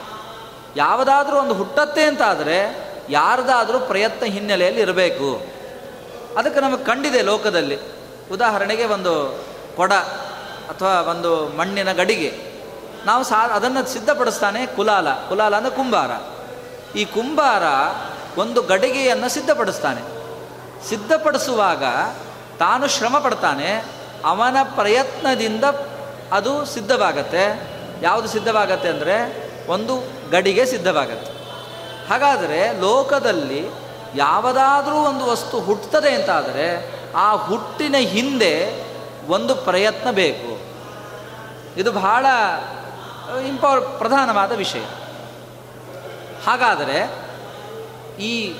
ಯಾವುದಾದ್ರೂ 0.75 1.37
ಒಂದು 1.37 1.53
ಹುಟ್ಟತ್ತೆ 1.53 2.03
ಅಂತಾದರೆ 2.03 2.77
ಯಾರ್ದಾದರೂ 3.09 3.79
ಪ್ರಯತ್ನ 3.79 4.25
ಹಿನ್ನೆಲೆಯಲ್ಲಿ 4.25 4.81
ಇರಬೇಕು. 4.81 5.41
ಅದಕ್ಕೆ 6.37 6.59
ನಮಗೆ 6.59 6.83
ಕಂಡಿದೆ 6.83 7.21
ಲೋಕದಲ್ಲಿ. 7.21 7.96
ಉದಾಹರಣೆಗೆ 8.31 8.85
ಒಂದು 8.85 9.45
ಕೊಡ 9.75 9.93
ಅಥವಾ 10.71 11.01
ಒಂದು 11.01 11.57
ಮಣ್ಣಿನ 11.57 11.91
ಗಡಿಗೆ. 11.91 12.31
ನಾವು 13.05 13.23
ಸಾ 13.23 13.47
ಅದನ್ನು 13.47 13.87
ಸಿದ್ಧಪಡಿಸ್ತಾನೆ 13.87 14.65
ಕುಲಾಲ. 14.65 15.13
ಕುಲಾಲ 15.29 15.55
ಅಂದರೆ 15.55 15.75
ಕುಂಬಾರ. 15.75 16.11
ಈ 16.97 17.05
ಕುಂಬಾರ 17.05 17.63
ಒಂದು 18.39 18.61
ಗಡಿಗೆಯನ್ನು 18.61 19.29
ಸಿದ್ಧಪಡಿಸ್ತಾನೆ. 19.29 20.01
ಸಿದ್ಧಪಡಿಸುವಾಗ 20.89 21.83
ತಾನು 22.59 22.87
ಶ್ರಮ 22.87 23.17
ಪಡ್ತಾನೆ, 23.17 23.85
ಅವನ 24.25 24.57
ಪ್ರಯತ್ನದಿಂದ 24.63 25.63
ಅದು 26.31 26.65
ಸಿದ್ಧವಾಗತ್ತೆ. 26.65 27.43
ಯಾವುದು 28.01 28.27
ಸಿದ್ಧವಾಗತ್ತೆ 28.27 28.89
ಅಂದರೆ 28.89 29.47
ಒಂದು 29.67 29.93
ಗಡಿಗೆ 30.29 30.65
ಸಿದ್ಧವಾಗತ್ತೆ. 30.65 31.31
ಹಾಗಾದರೆ 32.09 32.81
ಲೋಕದಲ್ಲಿ 32.81 33.67
ಯಾವುದಾದ್ರೂ 34.15 34.95
ಒಂದು 34.95 35.25
ವಸ್ತು 35.25 35.59
ಹುಟ್ಟುತ್ತದೆ 35.59 36.11
ಅಂತಾದರೆ 36.13 36.96
ಆ 37.17 37.35
ಹುಟ್ಟಿನ 37.35 37.95
ಹಿಂದೆ 37.99 38.83
ಒಂದು 39.27 39.55
ಪ್ರಯತ್ನ 39.55 40.11
ಬೇಕು. 40.11 40.59
ಇದು 41.79 41.91
ಬಹಳ 41.91 42.25
ಇಂಪಾರ್ 43.47 43.81
ಪ್ರಧಾನವಾದ 43.97 44.51
ವಿಷಯ. 44.51 44.83
ಹಾಗಾದರೆ 46.45 46.99
ಈ 48.23 48.53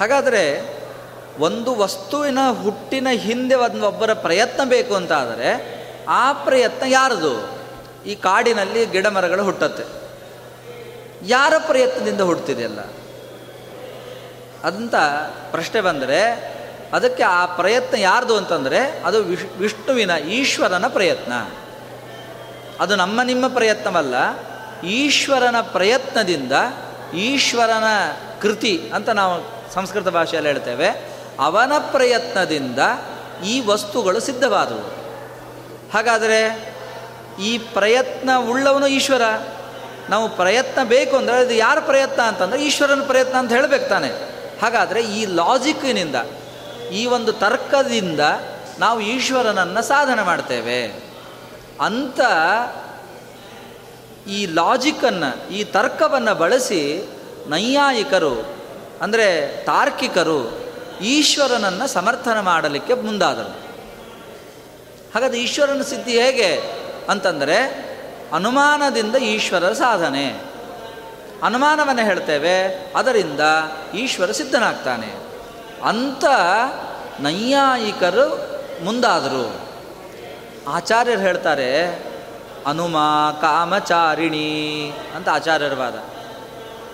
ಹಾಗಾದರೆ 0.00 0.44
ಒಂದು 1.38 1.74
ವಸ್ತುವಿನ 1.74 2.38
ಹುಟ್ಟಿನ 2.62 3.08
ಹಿಂದೆ 3.10 3.54
ಒಂದು 3.54 3.86
ಒಬ್ಬರ 3.86 4.12
ಪ್ರಯತ್ನ 4.12 4.60
ಬೇಕು 4.64 4.94
ಅಂತ 4.94 5.12
ಆದರೆ 5.12 5.50
ಆ 6.08 6.32
ಪ್ರಯತ್ನ 6.32 6.86
ಯಾರದು? 6.86 7.60
ಈ 8.06 8.14
ಕಾಡಿನಲ್ಲಿ 8.14 8.86
ಗಿಡ 8.86 9.06
ಮರಗಳು 9.06 9.44
ಹುಟ್ಟತ್ತೆ. 9.44 9.84
ಯಾರ 11.26 11.52
ಪ್ರಯತ್ನದಿಂದ 11.66 12.20
ಹುಟ್ಟಿದೆಯಲ್ಲ 12.20 12.80
ಅಂತ 14.64 14.94
ಪ್ರಶ್ನೆ 15.50 15.80
ಬಂದರೆ 15.80 16.20
ಅದಕ್ಕೆ 16.92 17.22
ಆ 17.22 17.46
ಪ್ರಯತ್ನ 17.46 17.96
ಯಾರ್ದು 17.96 18.36
ಅಂತಂದರೆ 18.36 19.02
ಅದು 19.04 19.22
ವಿಶ್, 19.22 19.58
ವಿಷ್ಣುವಿನ, 19.58 20.10
ಈಶ್ವರನ 20.10 20.86
ಪ್ರಯತ್ನ. 20.88 21.32
ಅದು 22.80 22.96
ನಮ್ಮ 22.96 23.22
ನಿಮ್ಮ 23.22 23.48
ಪ್ರಯತ್ನವಲ್ಲ, 23.48 24.14
ಈಶ್ವರನ 24.86 25.56
ಪ್ರಯತ್ನದಿಂದ 25.60 26.52
ಈಶ್ವರನ 27.14 27.84
ಕೃತಿ 28.40 28.90
ಅಂತ 28.94 29.08
ನಾವು 29.08 29.59
ಸಂಸ್ಕೃತ 29.74 30.08
ಭಾಷೆಯಲ್ಲಿ 30.08 30.50
ಹೇಳ್ತೇವೆ, 30.50 30.88
ಅವನ 31.40 31.72
ಪ್ರಯತ್ನದಿಂದ 31.78 32.78
ಈ 33.46 33.60
ವಸ್ತುಗಳು 33.60 34.20
ಸಿದ್ಧವಾದವು. 34.20 34.86
ಹಾಗಾದರೆ 35.94 36.40
ಈ 37.42 37.58
ಪ್ರಯತ್ನ 37.58 38.30
ಉಳ್ಳವನು 38.50 38.86
ಈಶ್ವರ. 38.86 39.22
ನಾವು 40.10 40.28
ಪ್ರಯತ್ನ 40.28 40.80
ಬೇಕು 40.84 41.16
ಅಂದರೆ 41.16 41.44
ಇದು 41.44 41.54
ಯಾರ 41.54 41.78
ಪ್ರಯತ್ನ 41.80 42.22
ಅಂತಂದರೆ 42.22 42.64
ಈಶ್ವರನ 42.64 43.02
ಪ್ರಯತ್ನ 43.06 43.36
ಅಂತ 43.36 43.52
ಹೇಳಬೇಕು 43.52 43.88
ತಾನೆ. 43.88 44.10
ಹಾಗಾದರೆ 44.62 45.00
ಈ 45.02 45.24
ಲಾಜಿಕ್ಕಿನಿಂದ 45.24 46.16
ಈ 46.92 47.06
ಒಂದು 47.06 47.32
ತರ್ಕದಿಂದ 47.32 48.20
ನಾವು 48.78 49.00
ಈಶ್ವರನನ್ನು 49.00 49.82
ಸಾಧನೆ 49.82 50.22
ಮಾಡ್ತೇವೆ. 50.22 50.80
ಅಂತ 51.80 52.20
ಈ 54.28 54.46
ಲಾಜಿಕ್ಕನ್ನು 54.46 55.48
ಈ 55.48 55.64
ತರ್ಕವನ್ನು 55.64 56.34
ಬಳಸಿ 56.34 57.08
ನೈಯಾಯಿಕರು 57.48 58.59
ಅಂದರೆ 59.00 59.56
ತಾರ್ಕಿಕರು 59.64 60.60
ಈಶ್ವರನನ್ನು 61.00 61.86
ಸಮರ್ಥನ 61.86 62.40
ಮಾಡಲಿಕ್ಕೆ 62.40 62.94
ಮುಂದಾದರು. 62.94 63.70
ಹಾಗಾದರೆ 65.14 65.40
ಈಶ್ವರನ 65.40 65.82
ಸಿದ್ಧಿ 65.82 66.20
ಹೇಗೆ 66.20 66.60
ಅಂತಂದರೆ 67.08 67.90
ಅನುಮಾನದಿಂದ 68.32 69.16
ಈಶ್ವರ 69.16 69.72
ಸಾಧನೆ. 69.72 70.40
ಅನುಮಾನವನ್ನು 71.42 72.04
ಹೇಳ್ತೇವೆ, 72.04 72.86
ಅದರಿಂದ 72.96 73.40
ಈಶ್ವರ 73.94 74.30
ಸಿದ್ಧನಾಗ್ತಾನೆ. 74.30 75.14
ಅಂತ 75.84 76.24
ನೈಯಾಯಿಕರು 77.20 78.28
ಮುಂದಾದರು. 78.84 79.70
ಆಚಾರ್ಯರು 80.68 81.20
ಹೇಳ್ತಾರೆ, 81.20 81.86
ಅನುಮಾ 82.66 83.32
ಕಾಮಚಾರಿಣಿ 83.40 84.92
ಅಂತ 85.16 85.28
ಆಚಾರ್ಯರ 85.28 85.74
ವಾದ. 85.74 85.94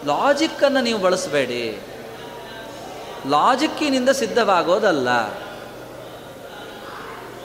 ಲಾಜಿಕ್ಕನ್ನು 0.07 0.81
ನೀವು 0.81 0.99
ಬಳಸಬೇಡಿ. 0.99 1.81
ಲಾಜಿಕ್ಕಿನಿಂದ 3.29 4.09
ಸಿದ್ಧವಾಗೋದಲ್ಲ. 4.09 5.09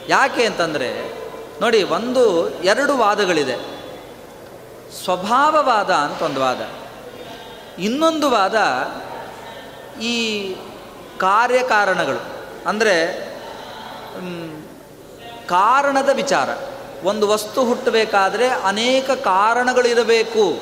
ಯಾಕೆ 0.08 0.44
ಅಂತಂದರೆ, 0.44 1.22
ನೋಡಿ, 1.60 1.82
ಒಂದು, 1.82 2.50
ಎರಡು 2.62 2.98
ವಾದಗಳಿದೆ. 2.98 3.56
ಸ್ವಭಾವವಾದ 5.04 5.90
ಅಂತ 5.90 6.22
ಒಂದು 6.22 6.40
ವಾದ. 6.40 6.60
ಇನ್ನೊಂದು 7.78 8.30
ವಾದ, 8.30 8.56
ಈ 10.00 10.54
ಕಾರ್ಯಕಾರಣಗಳು. 11.18 12.42
ಅಂದರೆ 12.68 13.06
ಕಾರಣದ 15.46 16.08
ವಿಚಾರ. 16.12 16.48
ಒಂದು 17.04 17.28
ವಸ್ತು 17.28 17.64
ಹುಟ್ಟಬೇಕಾದ್ರೆ 17.64 18.48
ಅನೇಕ 18.48 19.10
ಕಾರಣಗಳಿರಬೇಕು. 19.10 20.60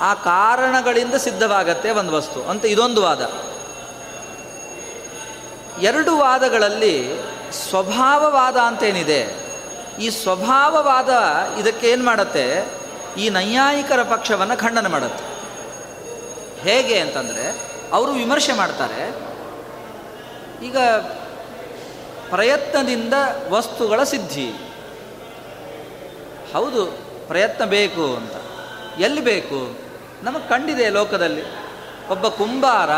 ಆ 0.00 0.14
ಕಾರಣಗಳಿಂದ 0.14 1.14
ಸಿದ್ಧವಾಗತ್ತೆ 1.14 1.90
ಒಂದು 1.90 2.12
ವಸ್ತು. 2.12 2.42
ಅಂತ 2.42 2.64
ಇದೊಂದು 2.64 3.02
ವಾದ. 3.02 3.22
ಎರಡು 5.80 6.18
ವಾದಗಳಲ್ಲಿ 6.18 7.10
ಸ್ವಭಾವವಾದ 7.52 8.56
ಅಂತೇನಿದೆ. 8.56 9.46
ಈ 10.00 10.10
ಸ್ವಭಾವವಾದ 10.10 11.08
ಇದಕ್ಕೆ 11.60 11.88
ಏನು 11.88 12.04
ಮಾಡುತ್ತೆ? 12.04 12.68
ಈ 13.18 13.30
ನೈಯಾಯಿಕರ 13.30 14.02
ಪಕ್ಷವನ್ನು 14.02 14.58
ಖಂಡನೆ 14.58 14.88
ಮಾಡುತ್ತೆ. 14.88 15.24
ಹೇಗೆ 16.60 16.98
ಅಂತಂದರೆ, 16.98 17.60
ಅವರು 17.92 18.12
ವಿಮರ್ಶೆ 18.12 18.52
ಮಾಡ್ತಾರೆ. 18.52 19.26
ಈಗ 20.64 20.78
ಪ್ರಯತ್ನದಿಂದ 22.30 23.14
ವಸ್ತುಗಳ 23.48 24.02
ಸಿದ್ಧಿ. 24.02 24.50
ಹೌದು, 26.52 26.86
ಪ್ರಯತ್ನ 27.28 27.64
ಬೇಕು 27.64 28.16
ಅಂತ. 28.16 28.32
ಎಲ್ಲಿ 29.00 29.20
ಬೇಕು? 29.20 29.78
ನಮಗೆ 30.22 30.48
ಕಂಡಿದೆ 30.48 30.88
ಲೋಕದಲ್ಲಿ. 30.88 31.42
ಒಬ್ಬ 32.10 32.28
ಕುಂಬಾರ 32.28 32.90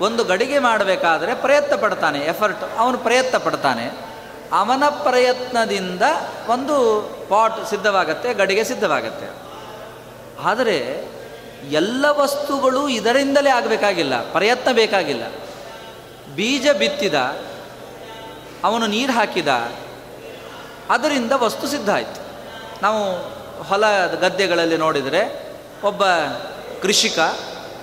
ಒಂದು 0.00 0.24
ಗಡಿಗೆ 0.24 0.58
ಮಾಡಬೇಕಾದ್ರೆ 0.58 1.34
ಪ್ರಯತ್ನ 1.34 1.74
ಪಡ್ತಾನೆ 1.76 2.18
ಎಫರ್ಟ್ 2.18 2.64
ಅವನು 2.78 2.98
ಪ್ರಯತ್ನ 2.98 3.38
ಪಡ್ತಾನೆ. 3.38 3.86
ಅವನ 4.52 4.82
ಪ್ರಯತ್ನದಿಂದ 4.88 6.02
ಒಂದು 6.48 6.76
ಪಾಟ್ 7.28 7.66
ಸಿದ್ಧವಾಗತ್ತೆ, 7.68 8.34
ಗಡಿಗೆ 8.34 8.64
ಸಿದ್ಧವಾಗತ್ತೆ. 8.64 9.26
ಆದರೆ 10.44 10.76
ಎಲ್ಲ 11.70 12.04
ವಸ್ತುಗಳು 12.10 12.88
ಇದರಿಂದಲೇ 12.88 13.50
ಆಗಬೇಕಾಗಿಲ್ಲ, 13.50 14.32
ಪ್ರಯತ್ನ 14.32 14.72
ಬೇಕಾಗಿಲ್ಲ. 14.72 15.24
ಬೀಜ 16.34 16.66
ಬಿತ್ತಿದ, 16.78 17.14
ಅವನು 18.64 18.86
ನೀರು 18.86 19.12
ಹಾಕಿದ, 19.12 19.48
ಅದರಿಂದ 20.90 21.32
ವಸ್ತು 21.36 21.66
ಸಿದ್ಧ 21.66 21.90
ಆಯಿತು. 21.90 22.20
ನಾವು 22.82 23.02
ಹೊಲ 23.62 23.84
ಗದ್ದೆಗಳಲ್ಲಿ 24.06 24.76
ನೋಡಿದರೆ 24.76 25.52
ಒಬ್ಬ 25.84 26.04
ಕೃಷಿಕ, 26.82 27.18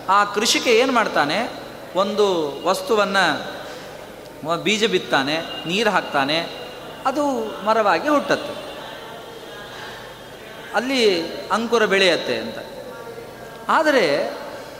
ಆ 0.09 0.23
ಕೃಷಿಕ 0.23 0.67
ಏನು 0.67 0.91
ಮಾಡ್ತಾನೆ? 0.91 1.64
ಒಂದು 1.95 2.57
ವಸ್ತುವನ್ನು 2.65 4.63
ಬೀಜ 4.63 4.85
ಬಿತ್ತಾನೆ, 4.85 5.39
ನೀರು 5.67 5.89
ಹಾಕ್ತಾನೆ, 5.89 6.47
ಅದು 7.05 7.29
ಮರವಾಗಿ 7.65 8.07
ಹುಟ್ಟತ್ತೆ. 8.07 8.65
ಅಲ್ಲಿ 10.73 11.33
ಅಂಕುರ 11.47 11.85
ಬೆಳೆಯತ್ತೆ 11.85 12.37
ಅಂತ. 12.37 12.57
ಆದರೆ 13.69 14.25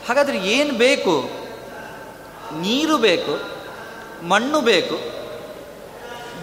ಹಾಗಾದರೆ 0.08 0.38
ಏನು 0.38 0.74
ಬೇಕು? 0.74 1.30
ನೀರು 2.62 2.98
ಬೇಕು, 2.98 3.34
ಮಣ್ಣು 4.28 4.62
ಬೇಕು, 4.62 4.96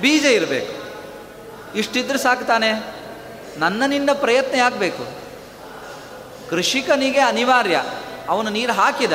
ಬೀಜ 0.00 0.24
ಇರಬೇಕು. 0.24 0.82
ಇಷ್ಟಿದ್ರೆ 1.78 2.18
ಸಾಕ್ತಾನೆ 2.18 2.72
ನನ್ನ 3.58 3.82
ನಿನ್ನ 3.86 4.10
ಪ್ರಯತ್ನ 4.14 4.58
ಯಾಕಬೇಕು 4.58 5.04
ಕೃಷಿಕನಿಗೆ 6.50 7.20
ಅನಿವಾರ್ಯ. 7.20 7.84
ಅವನು 8.28 8.50
ನೀರು 8.50 8.72
ಹಾಕಿದ. 8.72 9.12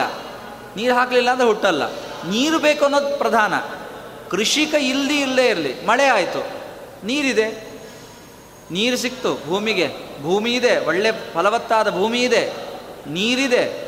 ನೀರು 0.77 0.93
ಹಾಕಲಿಲ್ಲ 0.93 1.31
ಅಂದರೆ 1.31 1.47
ಹುಟ್ಟಲ್ಲ. 1.47 1.83
ನೀರು 2.29 2.59
ಬೇಕು 2.59 2.85
ಅನ್ನೋದು 2.85 3.17
ಪ್ರಧಾನ. 3.17 3.53
ಕೃಷಿಕ 4.29 4.73
ಇಲ್ಲಿ 4.73 5.21
ಇಲ್ಲೇ 5.21 5.47
ಇರಲಿ. 5.47 5.85
ಮಳೆ 5.85 6.05
ಆಯಿತು. 6.05 6.47
ನೀರಿದೆ. 7.05 7.47
ನೀರು 8.71 8.97
ಸಿಕ್ತು. 8.97 9.39
ಭೂಮಿಗೆ. 9.47 9.87
ಭೂಮಿ 10.21 10.53
ಇದೆ. 10.53 10.85
ಒಳ್ಳೆ 10.85 11.11
ಫಲವತ್ತಾದ 11.11 11.91
ಭೂಮಿ 11.91 12.19
ಇದೆ. 12.19 12.53
ನೀರಿದೆ. 13.07 13.87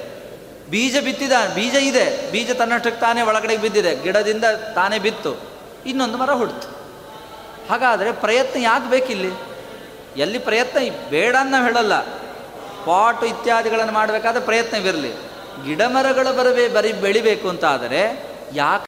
ಬೀಜ 0.70 0.98
ಬಿತ್ತಿದ, 1.04 1.32
ಬೀಜ 1.56 1.76
ಇದೆ. 1.76 2.32
ಬೀಜ 2.32 2.52
ತನ್ನಷ್ಟಕ್ಕೆ 2.52 3.02
ತಾನೇ 3.02 3.22
ಒಳಗಡೆ 3.22 3.58
ಬಿದ್ದಿದೆ. 3.58 3.96
ಗಿಡದಿಂದ 3.96 4.44
ತಾನೇ 4.76 5.00
ಬಿತ್ತು. 5.00 5.42
ಇನ್ನೊಂದು 5.86 6.18
ಮರ 6.18 6.32
ಹುಡ್ತು. 6.32 6.68
ಹಾಗಾದರೆ 7.70 8.12
ಪ್ರಯತ್ನ 8.12 8.64
ಯಾಕೆ 8.64 8.90
ಬೇಕಿಲ್ಲಿ? 8.90 9.32
ಎಲ್ಲಿ 10.18 10.40
ಪ್ರಯತ್ನ? 10.40 10.80
ಬೇಡ 11.10 11.36
ನಾವು 11.50 11.66
ಹೇಳಲ್ಲ. 11.66 12.00
ಪಾಟು 12.86 13.26
ಇತ್ಯಾದಿಗಳನ್ನು 13.26 13.94
ಮಾಡಬೇಕಾದ್ರೆ 13.94 14.46
ಪ್ರಯತ್ನವಿರಲಿ. 14.46 15.29
ಗಿಡ 15.66 15.82
ಮರಗಳ 15.88 16.32
ಬರವೇ 16.32 16.68
ಬರೀ 16.68 16.94
ಬೆಳಿಬೇಕು 16.94 17.50
ಅಂತ 17.50 17.66
ಆದರೆ 17.66 18.02
ಯಾಕೆ 18.54 18.78